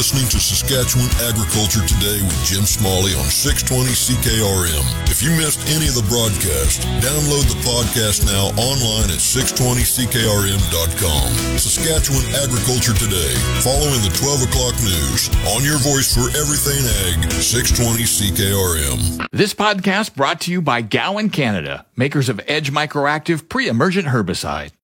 Listening 0.00 0.32
to 0.32 0.40
Saskatchewan 0.40 1.12
Agriculture 1.28 1.84
Today 1.84 2.24
with 2.24 2.40
Jim 2.40 2.64
Smalley 2.64 3.12
on 3.20 3.28
620 3.28 3.92
CKRM. 3.92 4.80
If 5.12 5.20
you 5.20 5.28
missed 5.36 5.60
any 5.76 5.92
of 5.92 5.96
the 6.00 6.08
broadcast, 6.08 6.88
download 7.04 7.44
the 7.52 7.60
podcast 7.60 8.24
now 8.24 8.48
online 8.56 9.12
at 9.12 9.20
620CKRM.com. 9.20 11.28
Saskatchewan 11.60 12.24
Agriculture 12.32 12.96
Today, 12.96 13.36
following 13.60 14.00
the 14.00 14.08
12 14.16 14.48
o'clock 14.48 14.72
news, 14.80 15.28
on 15.52 15.60
your 15.68 15.76
voice 15.84 16.08
for 16.08 16.32
everything 16.32 16.80
ag, 17.04 17.28
620 17.36 18.08
CKRM. 18.08 19.28
This 19.32 19.52
podcast 19.52 20.16
brought 20.16 20.40
to 20.48 20.50
you 20.50 20.62
by 20.62 20.80
Gowan 20.80 21.28
Canada, 21.28 21.84
makers 21.94 22.30
of 22.30 22.40
Edge 22.48 22.72
Microactive 22.72 23.50
pre-emergent 23.50 24.08
herbicide. 24.08 24.70